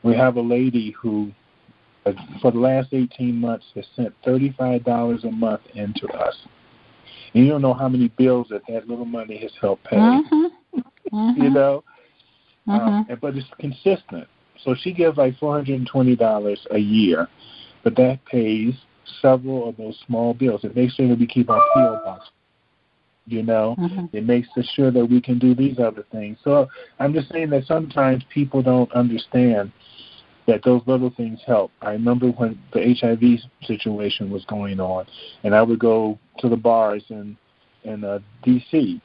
[0.02, 1.30] We have a lady who,
[2.06, 2.12] uh,
[2.42, 6.34] for the last 18 months, has sent $35 a month into us.
[7.34, 9.96] And you don't know how many bills that that little money has helped pay.
[9.96, 10.46] Mm-hmm.
[11.12, 11.40] Mm-hmm.
[11.40, 11.84] You know,
[12.68, 13.12] Mm-hmm.
[13.12, 14.26] Um, but it's consistent.
[14.62, 17.28] So she gives like four hundred and twenty dollars a year,
[17.82, 18.74] but that pays
[19.20, 20.64] several of those small bills.
[20.64, 22.30] It makes sure that we keep our PO box.
[23.26, 24.16] You know, mm-hmm.
[24.16, 26.36] it makes sure that we can do these other things.
[26.44, 29.72] So I'm just saying that sometimes people don't understand
[30.46, 31.70] that those little things help.
[31.80, 35.06] I remember when the HIV situation was going on,
[35.42, 37.36] and I would go to the bars in
[37.84, 39.00] in uh, D.C.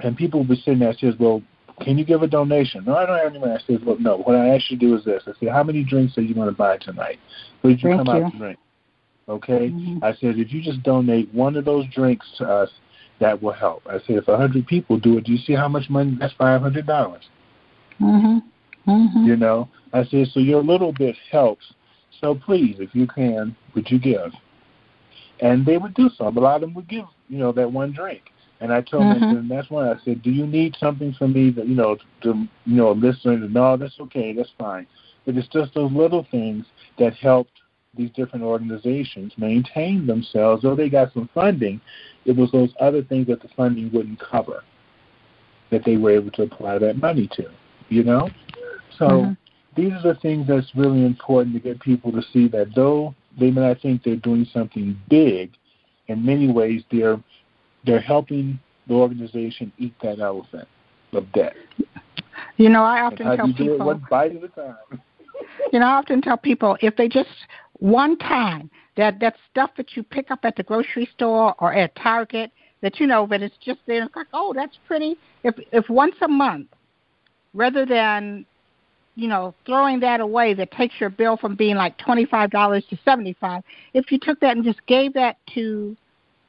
[0.00, 1.42] and people would be sitting there and says, "Well,
[1.80, 2.84] can you give a donation?
[2.84, 3.52] No, I don't have any money.
[3.52, 4.18] I said, well, no.
[4.18, 5.22] What I ask you to do is this.
[5.26, 7.18] I said, how many drinks are you going to buy tonight?
[7.60, 8.24] What did you Thank come you.
[8.24, 8.58] out to drink?
[9.28, 10.02] Okay, mm-hmm.
[10.02, 12.70] I said if you just donate one of those drinks to us,
[13.20, 13.82] that will help.
[13.86, 16.16] I said if a hundred people do it, do you see how much money?
[16.18, 17.28] That's five hundred dollars.
[18.00, 18.42] Mhm.
[18.86, 19.26] Mhm.
[19.26, 21.74] You know, I said so your little bit helps.
[22.20, 24.32] So please, if you can, would you give?
[25.40, 26.28] And they would do so.
[26.28, 28.22] A lot of them would give, you know, that one drink.
[28.60, 29.20] And I told mm-hmm.
[29.20, 31.96] them, and that's why I said, "Do you need something from me that you know
[32.22, 34.86] to you know listen?" And no, that's okay, that's fine.
[35.24, 36.66] But it's just those little things
[36.98, 37.52] that helped
[37.94, 40.62] these different organizations maintain themselves.
[40.62, 41.80] Though they got some funding,
[42.24, 44.62] it was those other things that the funding wouldn't cover
[45.70, 47.48] that they were able to apply that money to.
[47.90, 48.28] You know,
[48.98, 49.80] so mm-hmm.
[49.80, 53.50] these are the things that's really important to get people to see that though they
[53.50, 55.52] may not think they're doing something big,
[56.08, 57.20] in many ways they're
[57.84, 60.68] they're helping the organization eat that elephant
[61.12, 61.54] of debt.
[62.56, 64.76] You know, I often tell people one bite at a time.
[65.72, 67.28] you know, I often tell people if they just
[67.78, 71.94] one time that that stuff that you pick up at the grocery store or at
[71.96, 72.50] Target
[72.80, 74.02] that you know, but it's just there.
[74.04, 75.16] It's like, oh, that's pretty.
[75.44, 76.68] If if once a month,
[77.54, 78.44] rather than
[79.14, 82.84] you know throwing that away, that takes your bill from being like twenty five dollars
[82.90, 83.62] to seventy five.
[83.94, 85.96] If you took that and just gave that to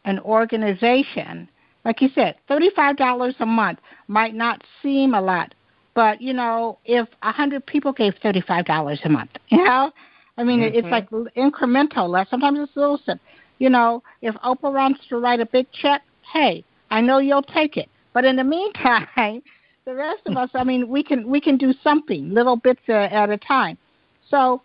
[0.05, 1.49] an organization,
[1.85, 5.53] like you said, $35 a month might not seem a lot,
[5.93, 9.91] but you know, if a hundred people gave $35 a month, you know,
[10.39, 10.77] I mean, mm-hmm.
[10.77, 12.09] it's like incremental.
[12.09, 12.29] Less.
[12.29, 13.25] Sometimes it's a little simple.
[13.59, 17.75] You know, if Oprah wants to write a big check, hey, I know you'll take
[17.75, 17.89] it.
[18.13, 19.41] But in the meantime,
[19.85, 23.29] the rest of us, I mean, we can we can do something, little bits at
[23.29, 23.77] a time.
[24.29, 24.61] So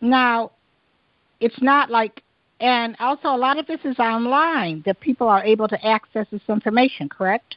[0.00, 0.52] now,
[1.40, 2.22] it's not like
[2.60, 6.42] and also, a lot of this is online that people are able to access this
[6.48, 7.08] information.
[7.08, 7.56] Correct?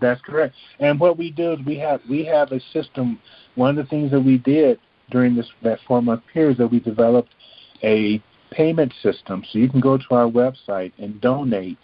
[0.00, 0.54] That's correct.
[0.80, 3.18] And what we do is we have we have a system.
[3.54, 4.78] One of the things that we did
[5.10, 7.34] during this that four month period is that we developed
[7.82, 9.44] a payment system.
[9.50, 11.78] So you can go to our website and donate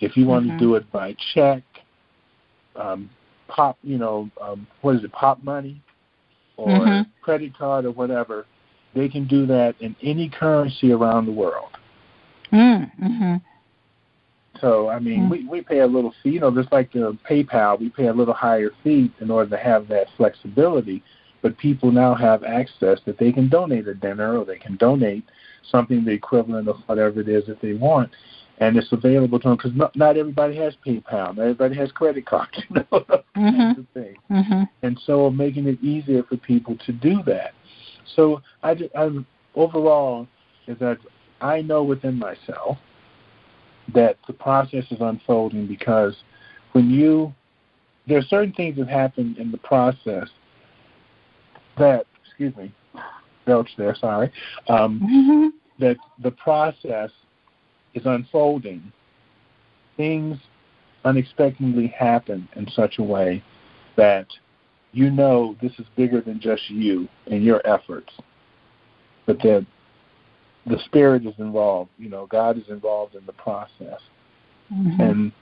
[0.00, 0.58] if you want mm-hmm.
[0.58, 1.62] to do it by check,
[2.76, 3.10] um,
[3.48, 5.82] pop, you know, um, what is it, pop money,
[6.56, 7.10] or mm-hmm.
[7.22, 8.46] credit card or whatever.
[8.94, 11.70] They can do that in any currency around the world.
[12.52, 13.36] Mm, hmm
[14.60, 15.30] So I mean, mm.
[15.30, 18.12] we we pay a little fee, you know, just like the PayPal, we pay a
[18.12, 21.02] little higher fee in order to have that flexibility.
[21.40, 25.24] But people now have access that they can donate a dinner or they can donate
[25.70, 28.10] something the equivalent of whatever it is that they want,
[28.58, 32.26] and it's available to them because not, not everybody has PayPal, not everybody has credit
[32.26, 33.04] cards, you know,
[33.36, 33.82] mm-hmm.
[33.94, 34.16] thing.
[34.30, 34.62] Mm-hmm.
[34.82, 37.52] And so making it easier for people to do that.
[38.16, 39.10] So I, I
[39.54, 40.26] overall
[40.66, 40.98] is that
[41.40, 42.78] I know within myself
[43.94, 46.16] that the process is unfolding because
[46.72, 47.34] when you
[48.06, 50.28] there are certain things that happen in the process
[51.78, 52.72] that excuse me
[53.46, 54.30] belch there sorry
[54.68, 55.48] um, mm-hmm.
[55.78, 57.10] that the process
[57.94, 58.92] is unfolding
[59.96, 60.38] things
[61.04, 63.42] unexpectedly happen in such a way
[63.96, 64.26] that
[64.92, 68.12] you know this is bigger than just you and your efforts
[69.28, 69.66] but that
[70.66, 71.90] the spirit is involved.
[71.98, 74.00] You know, God is involved in the process,
[74.72, 75.00] mm-hmm.
[75.00, 75.32] and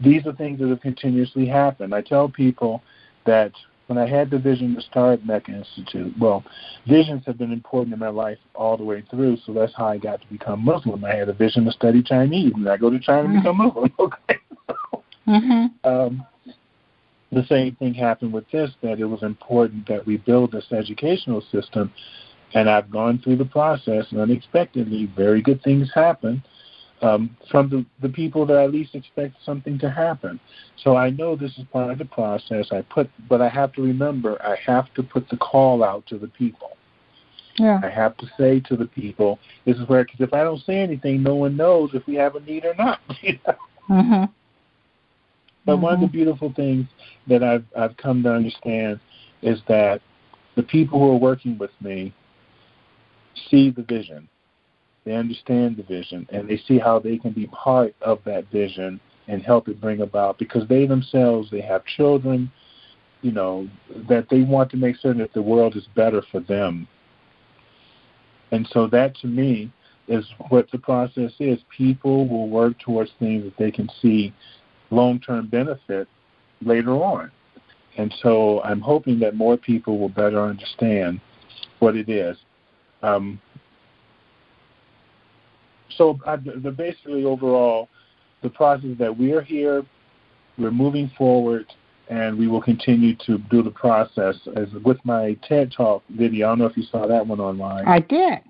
[0.00, 1.94] these are things that have continuously happened.
[1.94, 2.82] I tell people
[3.24, 3.52] that
[3.86, 6.44] when I had the vision to start Mecca Institute, well,
[6.86, 9.38] visions have been important in my life all the way through.
[9.44, 11.04] So that's how I got to become Muslim.
[11.04, 13.38] I had a vision to study Chinese, and I go to China mm-hmm.
[13.38, 13.92] become Muslim.
[13.98, 14.38] Okay.
[15.28, 15.88] mm-hmm.
[15.88, 16.26] um,
[17.32, 21.42] the same thing happened with this that it was important that we build this educational
[21.50, 21.92] system
[22.54, 26.42] and I've gone through the process, and unexpectedly, very good things happen
[27.00, 30.38] um, from the, the people that I least expect something to happen.
[30.82, 32.68] So I know this is part of the process.
[32.70, 36.18] I put, but I have to remember, I have to put the call out to
[36.18, 36.76] the people.
[37.58, 37.80] Yeah.
[37.82, 40.80] I have to say to the people, this is where, because if I don't say
[40.80, 43.00] anything, no one knows if we have a need or not.
[43.22, 43.54] You know?
[43.90, 44.24] mm-hmm.
[45.64, 45.82] But mm-hmm.
[45.82, 46.86] one of the beautiful things
[47.28, 49.00] that I've I've come to understand
[49.42, 50.00] is that
[50.56, 52.14] the people who are working with me
[53.50, 54.28] see the vision.
[55.04, 59.00] They understand the vision and they see how they can be part of that vision
[59.26, 62.50] and help it bring about because they themselves they have children,
[63.22, 63.68] you know,
[64.08, 66.86] that they want to make certain that the world is better for them.
[68.52, 69.72] And so that to me
[70.08, 71.58] is what the process is.
[71.76, 74.32] People will work towards things that they can see
[74.92, 76.06] long term benefit
[76.60, 77.30] later on.
[77.96, 81.20] And so I'm hoping that more people will better understand
[81.80, 82.36] what it is.
[83.02, 83.40] Um,
[85.96, 87.88] so uh, the, basically overall,
[88.42, 89.84] the process that we are here,
[90.58, 91.66] we're moving forward,
[92.08, 94.36] and we will continue to do the process.
[94.56, 97.86] As with my TED Talk video, I don't know if you saw that one online.
[97.86, 98.40] I did.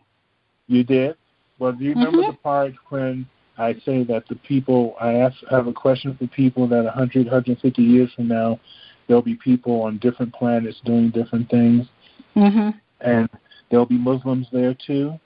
[0.68, 1.16] You did.
[1.58, 2.30] Well, do you remember Mhm.
[2.32, 3.26] the part when
[3.62, 7.26] I say that the people I ask I have a question for people that 100,
[7.26, 8.58] 150 years from now,
[9.06, 11.86] there'll be people on different planets doing different things,
[12.34, 12.74] Mhm.
[13.00, 13.28] and
[13.70, 15.18] there'll be Muslims there too.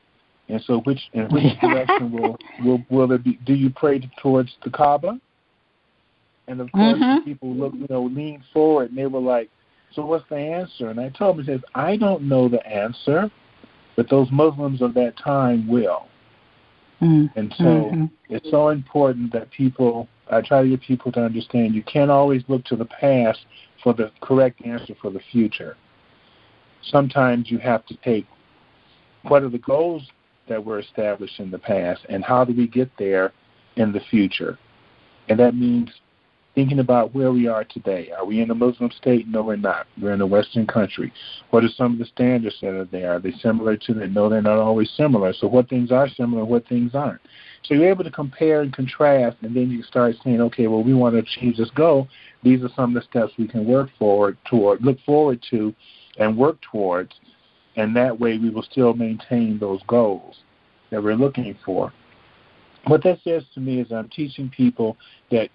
[0.49, 3.39] And so, which in which direction will will will it be?
[3.45, 5.18] Do you pray towards the Kaaba?
[6.49, 7.24] And of course, Mhm.
[7.24, 9.49] people look, you know, leaned forward, and they were like,
[9.93, 13.30] "So what's the answer?" And I told them, "He says, I don't know the answer,
[13.97, 16.07] but those Muslims of that time will."
[17.01, 17.30] Mm.
[17.36, 18.11] And so, Mhm.
[18.28, 20.09] it's so important that people.
[20.28, 23.47] I try to get people to understand you can't always look to the past
[23.82, 25.76] for the correct answer for the future.
[26.82, 28.26] Sometimes you have to take
[29.22, 30.11] what are the goals
[30.49, 33.32] that were established in the past and how do we get there
[33.76, 34.59] in the future.
[35.28, 35.90] And that means
[36.57, 38.11] thinking about where we are today.
[38.16, 39.28] Are we in a Muslim state?
[39.28, 39.86] No, we're not.
[40.00, 41.12] We're in a Western country.
[41.50, 43.16] What are some of the standards that are there?
[43.16, 44.11] Are they similar to that?
[44.11, 45.34] No, they're not always similar.
[45.34, 47.20] So what things are similar, what things aren't.
[47.62, 50.94] So you're able to compare and contrast, and then you start saying, okay, well, we
[50.94, 52.09] want to achieve this goal.
[52.42, 55.74] These are some of the steps we can work forward toward, look forward to,
[56.18, 57.12] and work towards,
[57.76, 60.36] and that way we will still maintain those goals
[60.90, 61.92] that we're looking for.
[62.86, 64.96] What that says to me is I'm teaching people
[65.30, 65.50] that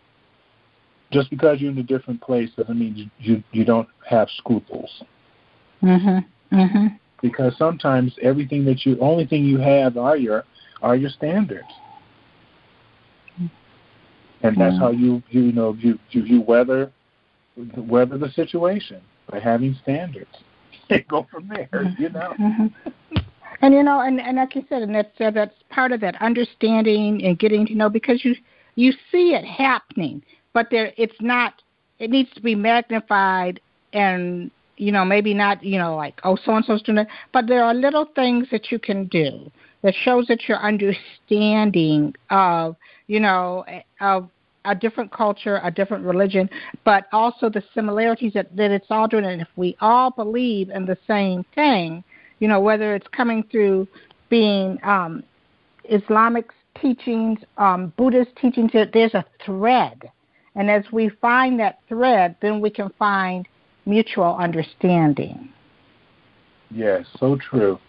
[1.11, 5.03] just because you're in a different place doesn't mean you you, you don't have scruples.
[5.83, 6.25] Mhm.
[6.51, 6.99] Mhm.
[7.21, 10.45] Because sometimes everything that you only thing you have are your
[10.81, 11.67] are your standards.
[14.43, 14.79] And that's Mm.
[14.79, 16.91] how you you know you you, you weather
[17.75, 20.35] weather the situation by having standards.
[20.89, 22.33] And go from there, you know.
[22.39, 22.73] Mhm.
[23.61, 26.19] And you know, and, and like you said, and that's uh, that's part of that
[26.21, 28.35] understanding and getting to know because you
[28.75, 30.23] you see it happening,
[30.53, 31.53] but there it's not.
[31.99, 33.59] It needs to be magnified
[33.93, 37.47] and you know maybe not you know like oh so and so's doing it, but
[37.47, 39.51] there are little things that you can do
[39.83, 42.75] that shows that you're understanding of
[43.07, 43.65] you know
[43.99, 44.29] of
[44.65, 46.49] a different culture, a different religion,
[46.85, 49.25] but also the similarities that, that it's all doing.
[49.25, 52.03] And if we all believe in the same thing,
[52.39, 53.87] you know, whether it's coming through
[54.29, 55.23] being um,
[55.85, 56.49] Islamic
[56.79, 60.11] teachings, um, Buddhist teachings, there's a thread.
[60.55, 63.47] And as we find that thread, then we can find
[63.85, 65.49] mutual understanding.
[66.69, 67.79] Yes, so true.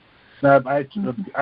[0.42, 0.82] Now, I, I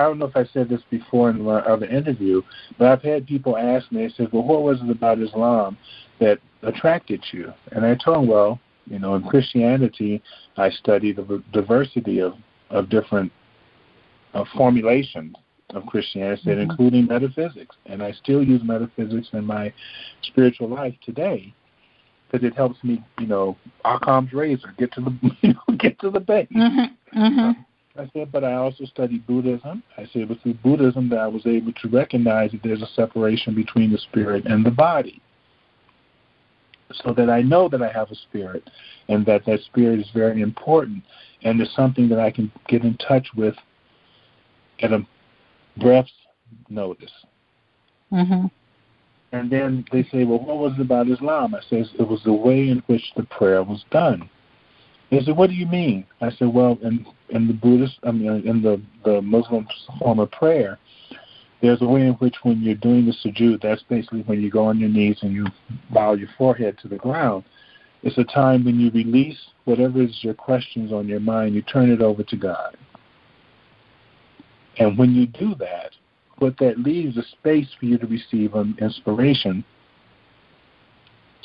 [0.03, 2.41] don't know if I said this before in my other interview,
[2.77, 5.77] but I've had people ask me, they said, well, what was it about Islam
[6.19, 7.51] that attracted you?
[7.71, 10.21] And I told them, well, you know, in Christianity,
[10.57, 12.33] I studied the diversity of,
[12.69, 13.31] of different
[14.33, 15.35] uh, formulations
[15.73, 16.61] of Christianity, mm-hmm.
[16.61, 17.75] including metaphysics.
[17.85, 19.73] And I still use metaphysics in my
[20.23, 21.53] spiritual life today
[22.29, 26.09] because it helps me, you know, Occam's razor, get to the, you know, get to
[26.09, 26.47] the base.
[26.55, 27.19] Mm-hmm.
[27.19, 27.61] Mm-hmm.
[27.99, 29.83] I said, but I also studied Buddhism.
[29.97, 32.87] I said it was through Buddhism that I was able to recognize that there's a
[32.95, 35.21] separation between the spirit and the body.
[36.93, 38.69] So that I know that I have a spirit
[39.07, 41.03] and that that spirit is very important
[41.43, 43.55] and it's something that I can get in touch with
[44.81, 45.05] at a
[45.77, 46.11] breath's
[46.69, 47.11] notice.
[48.11, 48.47] Mm-hmm.
[49.33, 51.55] And then they say, well, what was it about Islam?
[51.55, 54.29] I said, it was the way in which the prayer was done.
[55.11, 58.47] They said, "What do you mean?" I said, "Well, in in the Buddhist, I mean,
[58.47, 59.67] in the the Muslim
[59.99, 60.79] form of prayer,
[61.61, 64.65] there's a way in which when you're doing the sujood, that's basically when you go
[64.65, 65.45] on your knees and you
[65.93, 67.43] bow your forehead to the ground.
[68.03, 71.91] It's a time when you release whatever is your questions on your mind, you turn
[71.91, 72.77] it over to God.
[74.77, 75.91] And when you do that,
[76.37, 79.63] what that leaves is a space for you to receive an inspiration.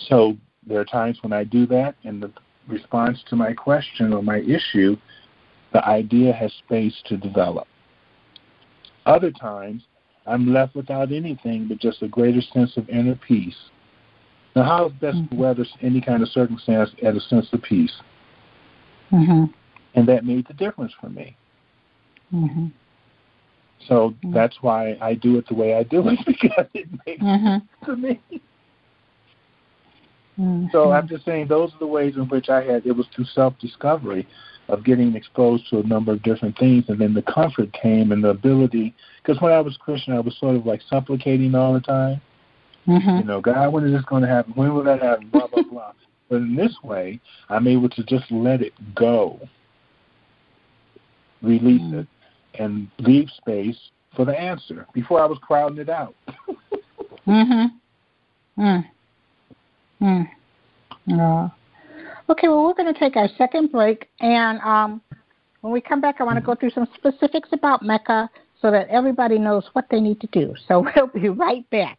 [0.09, 2.33] So there are times when I do that, and the
[2.69, 4.97] response to my question or my issue,
[5.73, 7.67] the idea has space to develop.
[9.05, 9.83] Other times,
[10.27, 13.57] I'm left without anything but just a greater sense of inner peace.
[14.57, 17.93] Now, how is best to weather any kind of circumstance at a sense of peace?
[19.13, 19.45] Mm-hmm.
[19.95, 21.37] And that made the difference for me.
[22.35, 22.67] Mm-hmm.
[23.89, 27.47] So that's why I do it the way I do it because it makes Mm-hmm.
[27.47, 28.21] sense to me.
[30.39, 30.67] Mm-hmm.
[30.73, 33.25] So I'm just saying those are the ways in which I had it was through
[33.27, 34.27] self discovery
[34.69, 38.23] of getting exposed to a number of different things and then the comfort came and
[38.23, 41.81] the ability because when I was Christian I was sort of like supplicating all the
[41.81, 42.21] time.
[42.87, 43.19] Mm-hmm.
[43.19, 44.53] You know, God, when is this going to happen?
[44.55, 45.29] When will that happen?
[45.29, 45.93] Blah blah blah.
[46.29, 49.39] But in this way, I'm able to just let it go,
[51.41, 52.01] release Mm.
[52.01, 52.07] it,
[52.59, 53.77] and leave space
[54.15, 54.87] for the answer.
[54.95, 56.15] Before I was crowding it out.
[57.27, 58.63] Mm-hmm.
[58.63, 58.85] Mm.
[60.01, 60.29] Mm.
[61.11, 61.49] Uh,
[62.31, 65.01] okay, well, we're going to take our second break, and um,
[65.61, 68.31] when we come back, I want to go through some specifics about Mecca
[68.63, 70.55] so that everybody knows what they need to do.
[70.69, 71.99] So we'll be right back.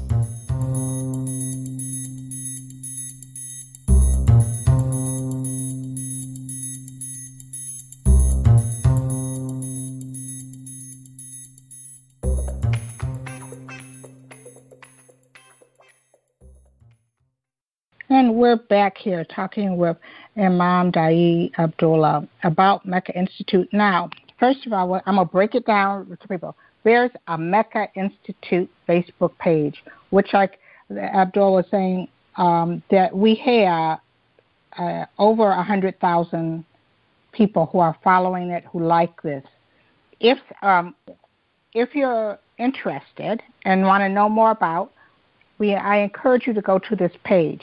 [18.51, 19.95] We're back here talking with
[20.35, 23.69] Imam Daayiee Abdullah about Mecca Institute.
[23.71, 24.09] Now,
[24.41, 26.57] first of all, I'm going to break it down to people.
[26.83, 30.59] There's a Mecca Institute Facebook page, which, like
[30.91, 33.99] Abdullah was saying, um, that we have
[34.77, 36.65] uh, over 100,000
[37.31, 39.45] people who are following it who like this.
[40.19, 40.93] If um,
[41.73, 44.91] if you're interested and want to know more about,
[45.57, 47.61] we I encourage you to go to this page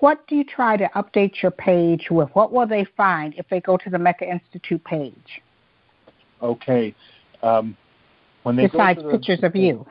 [0.00, 2.28] what do you try to update your page with?
[2.34, 5.42] What will they find if they go to the Mecca Institute page?
[6.42, 6.94] Okay.
[7.42, 7.76] Um,
[8.42, 9.86] when they Besides the, pictures of you.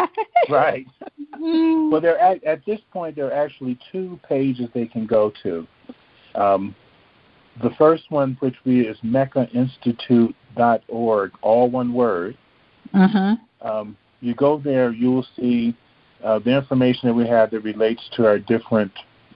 [0.50, 0.86] right.
[1.38, 5.66] well, they're at, at, this point, there are actually two pages they can go to.
[6.34, 6.74] Um,
[7.62, 12.36] the first one, which we is meccainstitute.org, all one word.
[12.94, 13.34] Mm-hmm.
[13.66, 15.76] Um, you go there, you will see
[16.24, 18.92] uh, the information that we have that relates to our different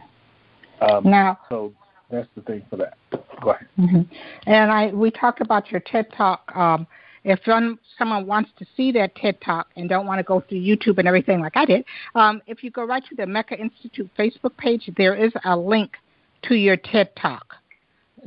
[0.83, 1.73] Um, now, so
[2.11, 2.97] that's the thing for that.
[3.41, 3.67] Go ahead.
[3.77, 4.01] Mm-hmm.
[4.47, 6.51] And I we talked about your TED Talk.
[6.55, 6.87] Um,
[7.25, 10.59] if some, someone wants to see that TED Talk and don't want to go through
[10.59, 11.83] YouTube and everything like I did,
[12.15, 15.97] um, if you go right to the Mecca Institute Facebook page, there is a link
[16.43, 17.55] to your TED Talk.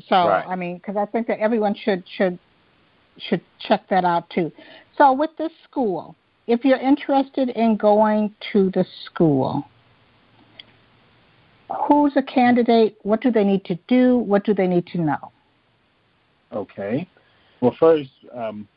[0.08, 0.46] So right.
[0.46, 2.38] I mean, because I think that everyone should should
[3.18, 4.50] should check that out too.
[4.96, 6.14] So with this school,
[6.46, 9.64] if you're interested in going to the school,
[11.88, 12.96] who's a candidate?
[13.02, 14.18] What do they need to do?
[14.18, 15.32] What do they need to know?
[16.52, 17.08] Okay.
[17.60, 18.68] Well, first, um,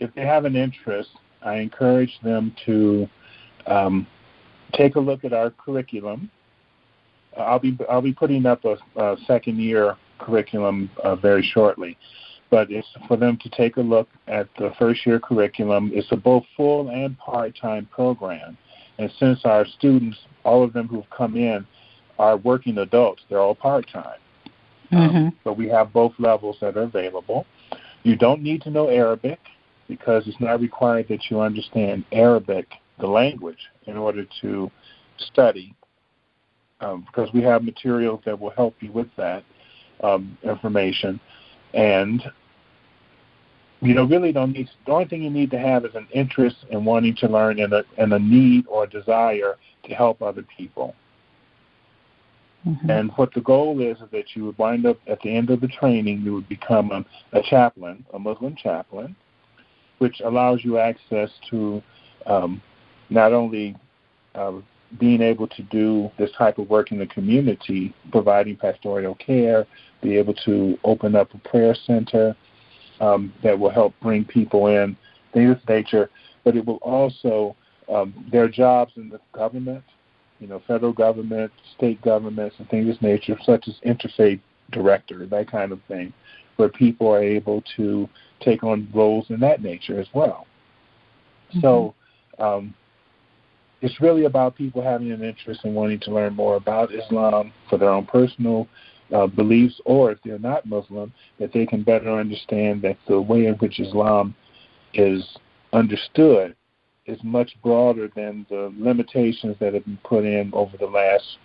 [0.00, 1.10] if they have an interest,
[1.42, 3.08] I encourage them to
[3.66, 4.06] um,
[4.74, 6.30] take a look at our curriculum.
[7.36, 11.98] I'll be I'll be putting up a, a second year curriculum uh, very shortly
[12.52, 15.90] but it's for them to take a look at the first year curriculum.
[15.94, 18.58] It's a both full and part time program.
[18.98, 21.66] And since our students, all of them who've come in,
[22.18, 24.18] are working adults, they're all part time.
[24.92, 25.16] Mm-hmm.
[25.16, 27.46] Um, but we have both levels that are available.
[28.02, 29.40] You don't need to know Arabic
[29.88, 32.66] because it's not required that you understand Arabic,
[33.00, 34.70] the language, in order to
[35.16, 35.74] study.
[36.82, 39.42] Um, because we have materials that will help you with that
[40.02, 41.18] um, information.
[41.72, 42.22] And
[43.82, 44.70] you know, really don't need.
[44.86, 47.72] The only thing you need to have is an interest in wanting to learn and
[47.72, 50.94] a and a need or a desire to help other people.
[52.66, 52.90] Mm-hmm.
[52.90, 55.60] And what the goal is is that you would wind up at the end of
[55.60, 57.04] the training, you would become a,
[57.36, 59.16] a chaplain, a Muslim chaplain,
[59.98, 61.82] which allows you access to
[62.26, 62.62] um,
[63.10, 63.74] not only
[64.36, 64.52] uh,
[65.00, 69.66] being able to do this type of work in the community, providing pastoral care,
[70.00, 72.36] be able to open up a prayer center,
[73.00, 74.96] um, that will help bring people in,
[75.32, 76.10] things of nature,
[76.44, 77.56] but it will also,
[77.92, 79.82] um, their jobs in the government,
[80.38, 84.40] you know, federal government, state governments, and things of this nature, such as interfaith
[84.70, 86.12] director, that kind of thing,
[86.56, 88.08] where people are able to
[88.40, 90.46] take on roles in that nature as well.
[91.50, 91.60] Mm-hmm.
[91.60, 91.94] So,
[92.38, 92.74] um,
[93.82, 97.78] it's really about people having an interest in wanting to learn more about Islam for
[97.78, 98.68] their own personal
[99.12, 103.46] uh, beliefs, or if they're not Muslim, that they can better understand that the way
[103.46, 104.34] in which Islam
[104.94, 105.22] is
[105.72, 106.54] understood
[107.06, 111.38] is much broader than the limitations that have been put in over the last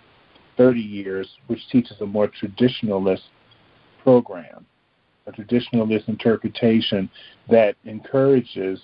[0.56, 3.22] 30 years, which teaches a more traditionalist
[4.02, 4.64] program,
[5.26, 7.10] a traditionalist interpretation
[7.50, 8.80] that encourages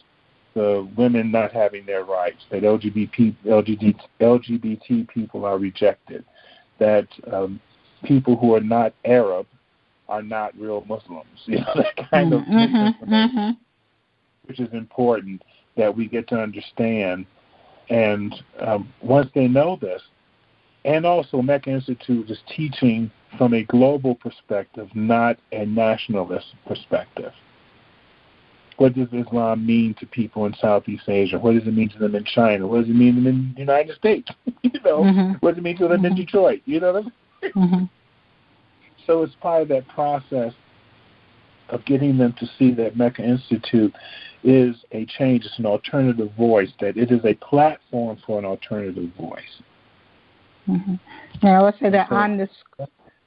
[0.55, 6.25] the women not having their rights, that LGBT, LGBT, LGBT people are rejected,
[6.79, 7.61] that um,
[8.05, 9.47] people who are not Arab
[10.09, 11.27] are not real Muslims.
[11.47, 13.51] You know, that kind of mm-hmm, mm-hmm.
[14.47, 15.43] which is important
[15.77, 17.27] that we get to understand.
[17.91, 20.01] And um, once they know this,
[20.85, 27.33] and also Mecca Institute is teaching from a global perspective, not a nationalist perspective.
[28.77, 31.39] What does Islam mean to people in Southeast Asia?
[31.39, 32.67] What does it mean to them in China?
[32.67, 34.29] What does it mean to them in the United States?
[34.63, 35.33] you know, mm-hmm.
[35.41, 36.07] what does it mean to them mm-hmm.
[36.07, 36.61] in Detroit?
[36.65, 37.13] You know what I mean?
[37.55, 37.85] Mm-hmm.
[39.07, 40.53] So it's part of that process
[41.69, 43.95] of getting them to see that Mecca Institute
[44.43, 49.11] is a change, it's an alternative voice, that it is a platform for an alternative
[49.19, 49.63] voice.
[50.69, 50.95] Mm-hmm.
[51.43, 52.49] Now, let's say that on the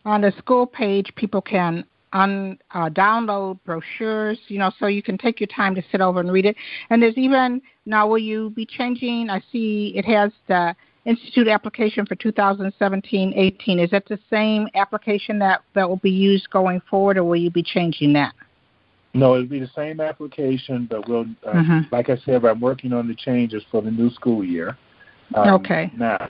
[0.05, 1.83] on the school page, people can
[2.13, 6.19] un, uh, download brochures, you know, so you can take your time to sit over
[6.19, 6.55] and read it.
[6.89, 9.29] And there's even now, will you be changing?
[9.29, 10.75] I see it has the
[11.07, 13.81] Institute application for 2017-18.
[13.81, 17.49] Is that the same application that that will be used going forward, or will you
[17.49, 18.33] be changing that?
[19.13, 21.79] No, it'll be the same application, but we'll, uh, mm-hmm.
[21.93, 24.77] like I said, I'm working on the changes for the new school year.
[25.33, 25.91] Um, okay.
[25.97, 26.29] Now,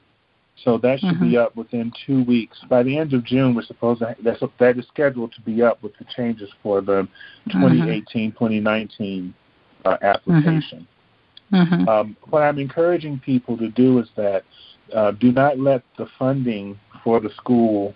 [0.64, 1.32] so that should mm-hmm.
[1.32, 2.60] be up within two weeks.
[2.70, 5.82] By the end of June, we're supposed to that's that is scheduled to be up
[5.82, 7.08] with the changes for the
[7.50, 9.30] 2018-2019 mm-hmm.
[9.86, 10.88] uh, application.
[11.52, 11.88] Mm-hmm.
[11.88, 14.44] Um, what I'm encouraging people to do is that
[14.94, 17.94] uh, do not let the funding for the school,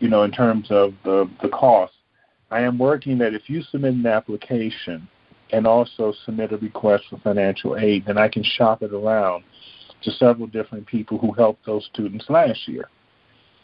[0.00, 1.92] you know, in terms of the the cost.
[2.50, 5.08] I am working that if you submit an application
[5.50, 9.44] and also submit a request for financial aid, then I can shop it around
[10.02, 12.88] to several different people who helped those students last year.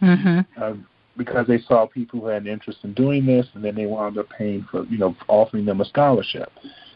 [0.02, 0.62] Mm-hmm.
[0.62, 0.72] Uh,
[1.16, 4.16] because they saw people who had an interest in doing this, and then they wound
[4.16, 6.50] up paying for, you know, offering them a scholarship.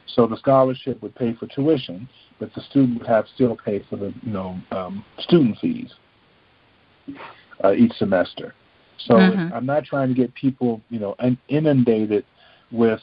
[0.06, 2.08] So the scholarship would pay for tuition,
[2.38, 5.92] but the student would have still pay for the, you know, um, student fees
[7.62, 8.54] uh, each semester.
[8.98, 9.52] So mm-hmm.
[9.52, 11.16] I'm not trying to get people, you know,
[11.48, 12.24] inundated
[12.70, 13.00] with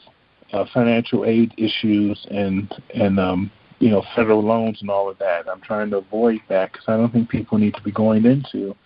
[0.52, 5.48] uh, financial aid issues and and um, you know, federal loans and all of that.
[5.48, 8.76] I'm trying to avoid that because I don't think people need to be going into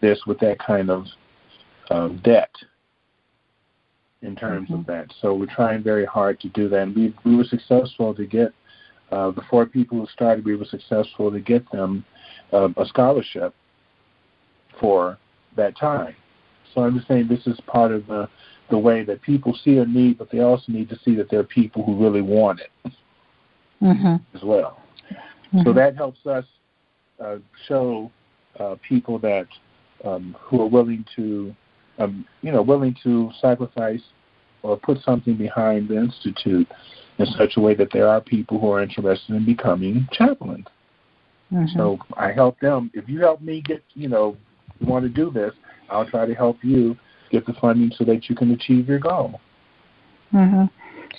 [0.00, 1.06] this with that kind of
[1.90, 2.50] uh, debt
[4.26, 4.80] in terms mm-hmm.
[4.80, 5.06] of that.
[5.20, 6.82] So we're trying very hard to do that.
[6.82, 8.52] And we, we were successful to get
[9.12, 12.04] uh, the four people who started, we were successful to get them
[12.52, 13.54] uh, a scholarship
[14.80, 15.18] for
[15.56, 16.14] that time.
[16.74, 18.28] So I'm just saying this is part of the,
[18.70, 21.40] the way that people see a need, but they also need to see that there
[21.40, 22.92] are people who really want it
[23.80, 24.16] mm-hmm.
[24.36, 24.82] as well.
[25.02, 25.62] Mm-hmm.
[25.64, 26.44] So that helps us
[27.24, 27.36] uh,
[27.68, 28.10] show
[28.58, 29.46] uh, people that
[30.04, 31.54] um, who are willing to,
[31.98, 34.02] um, you know, willing to sacrifice
[34.62, 36.68] or put something behind the institute
[37.18, 40.66] in such a way that there are people who are interested in becoming chaplains.
[41.52, 41.78] Mm-hmm.
[41.78, 42.90] So I help them.
[42.94, 44.36] If you help me get, you know,
[44.80, 45.52] you want to do this,
[45.88, 46.96] I'll try to help you
[47.30, 49.40] get the funding so that you can achieve your goal.
[50.34, 50.64] Mm-hmm.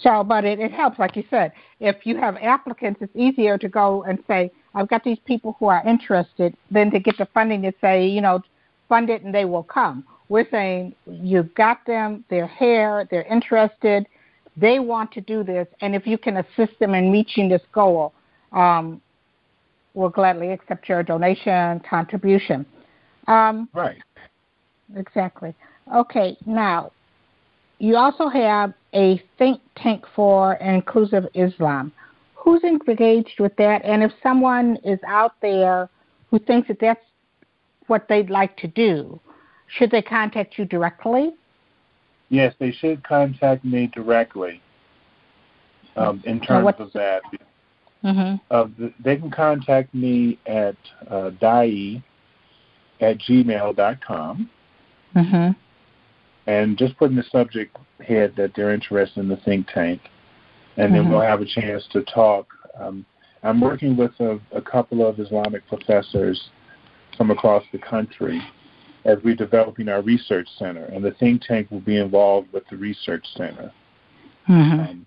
[0.02, 1.54] So, but it, it helps, like you said.
[1.80, 5.68] If you have applicants, it's easier to go and say, I've got these people who
[5.68, 8.42] are interested, than to get the funding to say, you know,
[8.90, 10.06] fund it and they will come.
[10.30, 14.08] We're saying you've got them, they're here, they're interested,
[14.58, 18.14] they want to do this, and if you can assist them in reaching this goal,
[18.52, 19.02] um,
[19.94, 22.66] we'll gladly accept your donation contribution.
[23.28, 23.98] Um, right.
[24.96, 25.54] Exactly.
[25.94, 26.92] Okay, now
[27.80, 31.92] you also have a think tank for inclusive Islam.
[32.36, 33.84] Who's engaged with that?
[33.84, 35.90] And if someone is out there
[36.32, 37.04] who thinks that that's
[37.88, 39.20] what they'd like to do,
[39.68, 41.34] should they contact you directly?
[42.30, 44.62] Yes, they should contact me directly
[45.96, 47.22] um, in terms of that.
[48.04, 48.36] Mm-hmm.
[48.52, 50.76] Uh, they can contact me at
[51.10, 52.04] uh, dai
[53.00, 54.50] at gmail.com.
[55.16, 55.52] Mm-hmm
[56.48, 60.02] and just put in the subject head that they're interested in the think tank,
[60.78, 61.12] and then mm-hmm.
[61.12, 62.48] we'll have a chance to talk.
[62.80, 63.06] Um,
[63.44, 66.50] I'm working with a, a, couple of Islamic professors
[67.16, 68.42] from across the country
[69.08, 72.78] as we're developing our research center, and the think tank will be involved with the
[72.78, 73.72] research center.
[74.48, 74.80] Mm-hmm.
[74.80, 75.06] Um,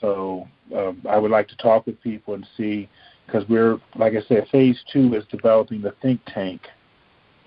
[0.00, 2.88] so uh, I would like to talk with people and see
[3.26, 6.62] because we're, like I said, phase two is developing the think tank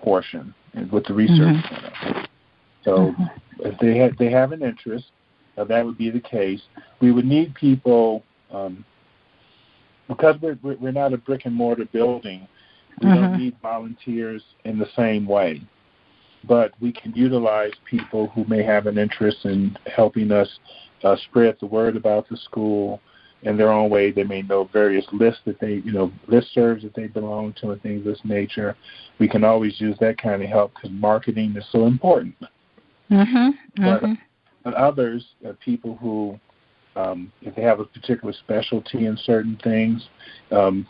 [0.00, 0.54] portion
[0.92, 1.74] with the research mm-hmm.
[1.74, 2.26] center.
[2.84, 3.24] So mm-hmm.
[3.60, 5.06] if they had, they have an interest,
[5.56, 6.60] uh, that would be the case.
[7.00, 8.22] We would need people
[8.52, 8.84] um,
[10.06, 12.46] because we're we're not a brick and mortar building.
[13.00, 13.22] We mm-hmm.
[13.22, 15.62] don't need volunteers in the same way,
[16.44, 20.48] but we can utilize people who may have an interest in helping us
[21.04, 23.00] uh, spread the word about the school
[23.42, 24.10] in their own way.
[24.10, 27.70] They may know various lists that they, you know, list serves that they belong to
[27.70, 28.76] and things of this nature.
[29.18, 32.34] We can always use that kind of help because marketing is so important.
[33.10, 33.50] Mm-hmm.
[33.76, 34.12] But, mm-hmm.
[34.64, 36.38] but others, uh, people who,
[36.96, 40.08] um, if they have a particular specialty in certain things,
[40.50, 40.86] um,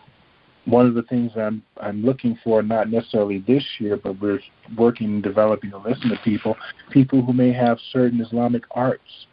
[0.68, 4.40] one of the things I'm I'm looking for, not necessarily this year, but we're
[4.76, 6.56] working developing to listen to people,
[6.90, 9.26] people who may have certain Islamic arts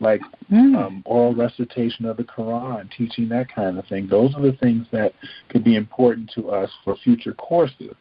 [0.00, 0.20] like
[0.50, 0.76] mm.
[0.76, 4.08] um, oral recitation of the Quran, teaching that kind of thing.
[4.08, 5.14] Those are the things that
[5.48, 7.94] could be important to us for future courses.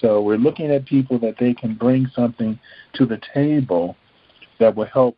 [0.00, 2.58] So we're looking at people that they can bring something
[2.94, 3.96] to the table
[4.58, 5.16] that will help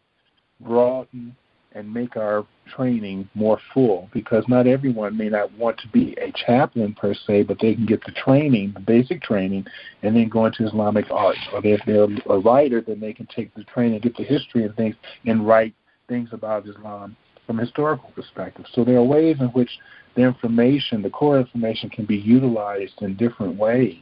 [0.60, 1.34] broaden
[1.74, 6.32] and make our training more full because not everyone may not want to be a
[6.46, 9.66] chaplain per se, but they can get the training, the basic training,
[10.02, 11.36] and then go into Islamic art.
[11.52, 14.74] Or if they're a writer, then they can take the training, get the history and
[14.76, 15.74] things, and write
[16.08, 17.16] things about Islam
[17.46, 18.66] from a historical perspective.
[18.72, 19.70] So there are ways in which
[20.14, 23.98] the information, the core information, can be utilized in different ways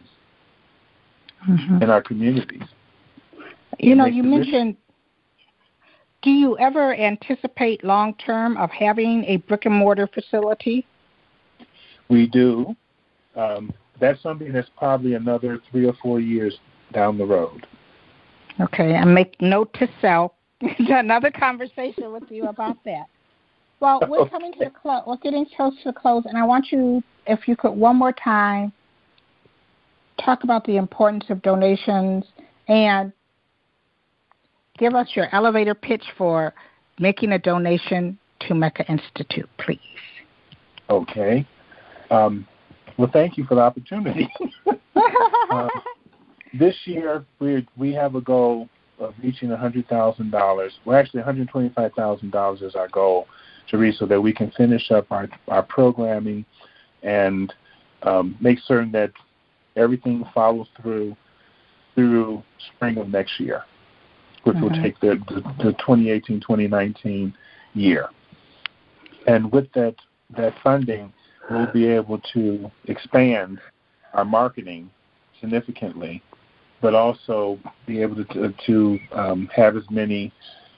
[1.49, 1.83] mm-hmm.
[1.83, 2.63] in our communities.
[3.79, 4.77] You know, you mentioned.
[6.23, 10.87] Do you ever anticipate long term of having a brick and mortar facility?
[12.09, 12.77] We do.
[13.37, 16.59] Um, that's something that's probably another three or four years
[16.93, 17.67] down the road.
[18.61, 23.07] Okay, and make note to self another conversation with you about that.
[23.79, 25.03] Well, we're coming to the close.
[25.07, 28.13] We're getting close to the close, and I want you, if you could, one more
[28.13, 28.73] time,
[30.23, 32.25] talk about the importance of donations
[32.69, 33.13] and
[34.79, 36.55] give us your elevator pitch for
[36.99, 39.79] making a donation to Mecca Institute, please.
[40.89, 41.47] Okay.
[42.11, 42.47] Um,
[42.97, 44.29] well, thank you for the opportunity.
[45.51, 45.69] uh,
[46.59, 48.69] this year, we we have a goal
[48.99, 50.71] of reaching $100,000.
[50.85, 53.27] Well, actually, $125,000 is our goal
[53.69, 56.45] to reach so that we can finish up our, our programming
[57.03, 57.53] and
[58.03, 59.13] um, make certain that
[59.77, 61.17] everything follows through
[61.95, 62.43] through
[62.75, 63.65] spring of next year,
[64.45, 64.65] which mm-hmm.
[64.65, 67.33] will take the, the, the 2018-2019
[67.75, 68.09] year.
[69.27, 69.95] And with that
[70.37, 71.13] that funding,
[71.51, 73.59] we'll be able to expand
[74.15, 74.91] our marketing
[75.41, 76.23] significantly
[76.81, 80.33] but also be able to, to um, have as many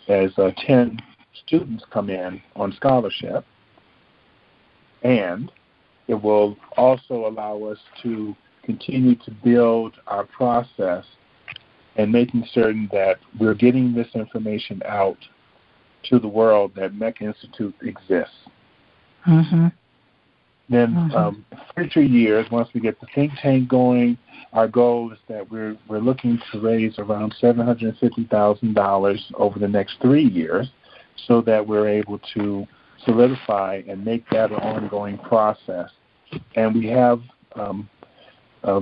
[0.09, 0.98] as uh, 10
[1.47, 3.44] students come in on scholarship.
[5.02, 5.51] And
[6.09, 8.34] it will also allow us to
[8.64, 11.05] continue to build our process
[11.97, 15.19] and making certain that we're getting this information out
[16.05, 18.35] to the world that Mecca Institute exists.
[19.27, 19.69] Mm-hmm.
[20.69, 21.16] Then mm-hmm.
[21.16, 21.44] um,
[21.74, 24.16] future years, once we get the think tank going,
[24.52, 29.31] our goal is that we're we're looking to raise around seven hundred fifty thousand dollars
[29.35, 30.70] over the next three years,
[31.27, 32.66] so that we're able to
[33.05, 35.90] solidify and make that an ongoing process.
[36.56, 37.20] And we have
[37.55, 37.89] um,
[38.64, 38.81] uh,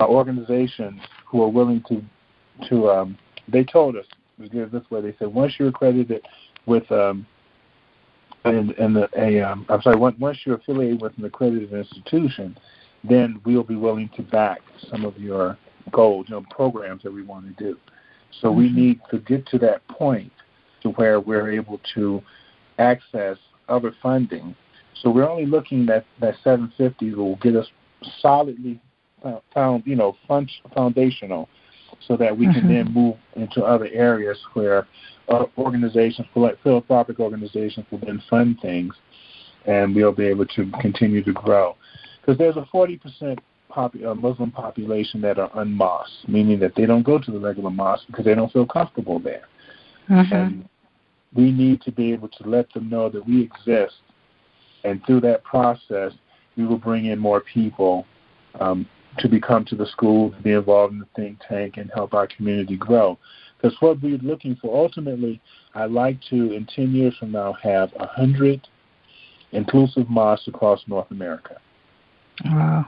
[0.00, 1.00] organizations
[1.36, 2.02] who are willing to
[2.68, 2.90] to.
[2.90, 3.18] Um,
[3.48, 4.06] they told us
[4.38, 5.00] we did it this way.
[5.00, 6.22] They said once you're accredited
[6.64, 7.26] with um,
[8.44, 12.56] and, and the, a um, I'm sorry, once you're affiliated with an accredited institution,
[13.04, 14.60] then we'll be willing to back
[14.90, 15.58] some of your
[15.92, 17.76] goals, you know, programs that we want to do.
[18.40, 18.58] So mm-hmm.
[18.58, 20.32] we need to get to that point
[20.82, 22.22] to where we're able to
[22.78, 23.36] access
[23.68, 24.54] other funding.
[25.02, 27.66] So we're only looking at that 750 will get us
[28.20, 28.80] solidly
[29.52, 31.48] found, you know, fund, foundational,
[32.06, 32.68] so that we can mm-hmm.
[32.68, 34.86] then move into other areas where
[35.28, 38.94] uh, organizations, philanthropic organizations, will then fund things,
[39.66, 41.76] and we'll be able to continue to grow
[42.26, 43.38] because there's a 40%
[43.76, 48.04] uh, Muslim population that are unmosqued, meaning that they don't go to the regular mosque
[48.08, 49.48] because they don't feel comfortable there.
[50.10, 50.34] Mm-hmm.
[50.34, 50.68] And
[51.34, 53.96] we need to be able to let them know that we exist,
[54.84, 56.12] and through that process,
[56.56, 58.06] we will bring in more people
[58.58, 62.14] um, to become to the school, to be involved in the think tank, and help
[62.14, 63.18] our community grow.
[63.56, 65.40] Because what we're looking for ultimately,
[65.74, 68.66] I'd like to, in 10 years from now, have 100
[69.52, 71.56] inclusive mosques across North America.
[72.44, 72.86] Wow.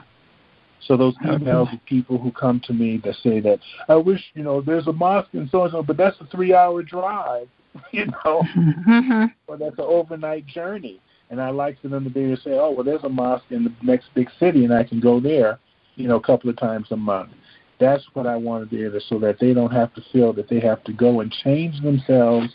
[0.81, 4.43] So those emails of people who come to me that say that I wish you
[4.43, 7.47] know there's a mosque and so and so, but that's a three-hour drive,
[7.91, 9.25] you know, mm-hmm.
[9.47, 11.01] or that's an overnight journey.
[11.29, 13.51] And I like for them to be able to say, oh, well, there's a mosque
[13.51, 15.59] in the next big city, and I can go there,
[15.99, 17.31] you know, a couple of times a month.
[17.79, 20.33] That's what I want to be able to, so that they don't have to feel
[20.33, 22.49] that they have to go and change themselves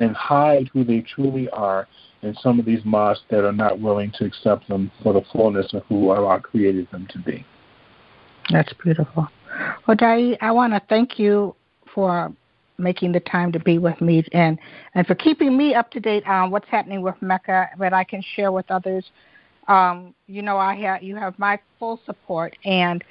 [0.00, 1.86] and hide who they truly are
[2.22, 5.72] in some of these mosques that are not willing to accept them for the fullness
[5.74, 7.44] of who Allah created them to be.
[8.50, 9.28] That's beautiful.
[9.86, 11.54] Well, Dai, I want to thank you
[11.94, 12.32] for
[12.78, 14.58] making the time to be with me and
[14.94, 18.22] and for keeping me up to date on what's happening with Mecca that I can
[18.34, 19.04] share with others.
[19.68, 23.02] Um, you know, I have you have my full support, and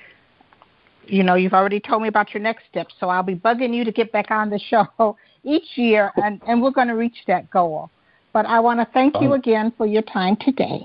[1.06, 3.84] you know you've already told me about your next steps, so I'll be bugging you
[3.84, 7.50] to get back on the show each year, and and we're going to reach that
[7.50, 7.90] goal.
[8.34, 9.34] But I want to thank you uh-huh.
[9.34, 10.82] again for your time today.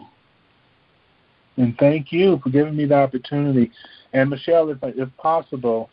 [1.56, 3.72] And thank you for giving me the opportunity.
[4.12, 5.90] And Michelle, if if possible,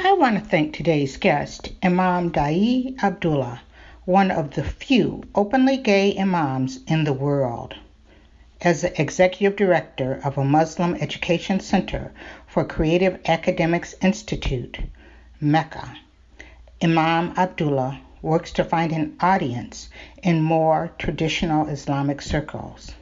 [0.00, 3.60] I want to thank today's guest, Imam Daayiee Abdullah,
[4.04, 7.74] one of the few openly gay imams in the world.
[8.60, 12.12] As the executive director of a Muslim Education Center
[12.46, 14.78] for Creative Academics Institute,
[15.40, 15.96] Mecca,
[16.80, 19.90] Imam Abdullah works to find an audience
[20.22, 22.92] in more traditional Islamic circles.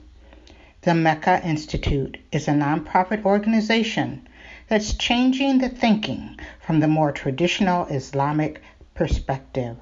[0.80, 4.26] The Mecca Institute is a nonprofit organization
[4.70, 8.62] that's changing the thinking from the more traditional Islamic
[8.94, 9.76] perspective.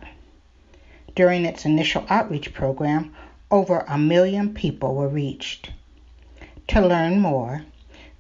[1.15, 3.15] During its initial outreach program,
[3.51, 5.73] over a million people were reached.
[6.69, 7.67] To learn more,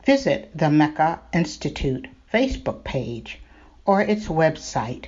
[0.04, 3.38] visit the Mecca Institute Facebook page
[3.86, 5.06] or its website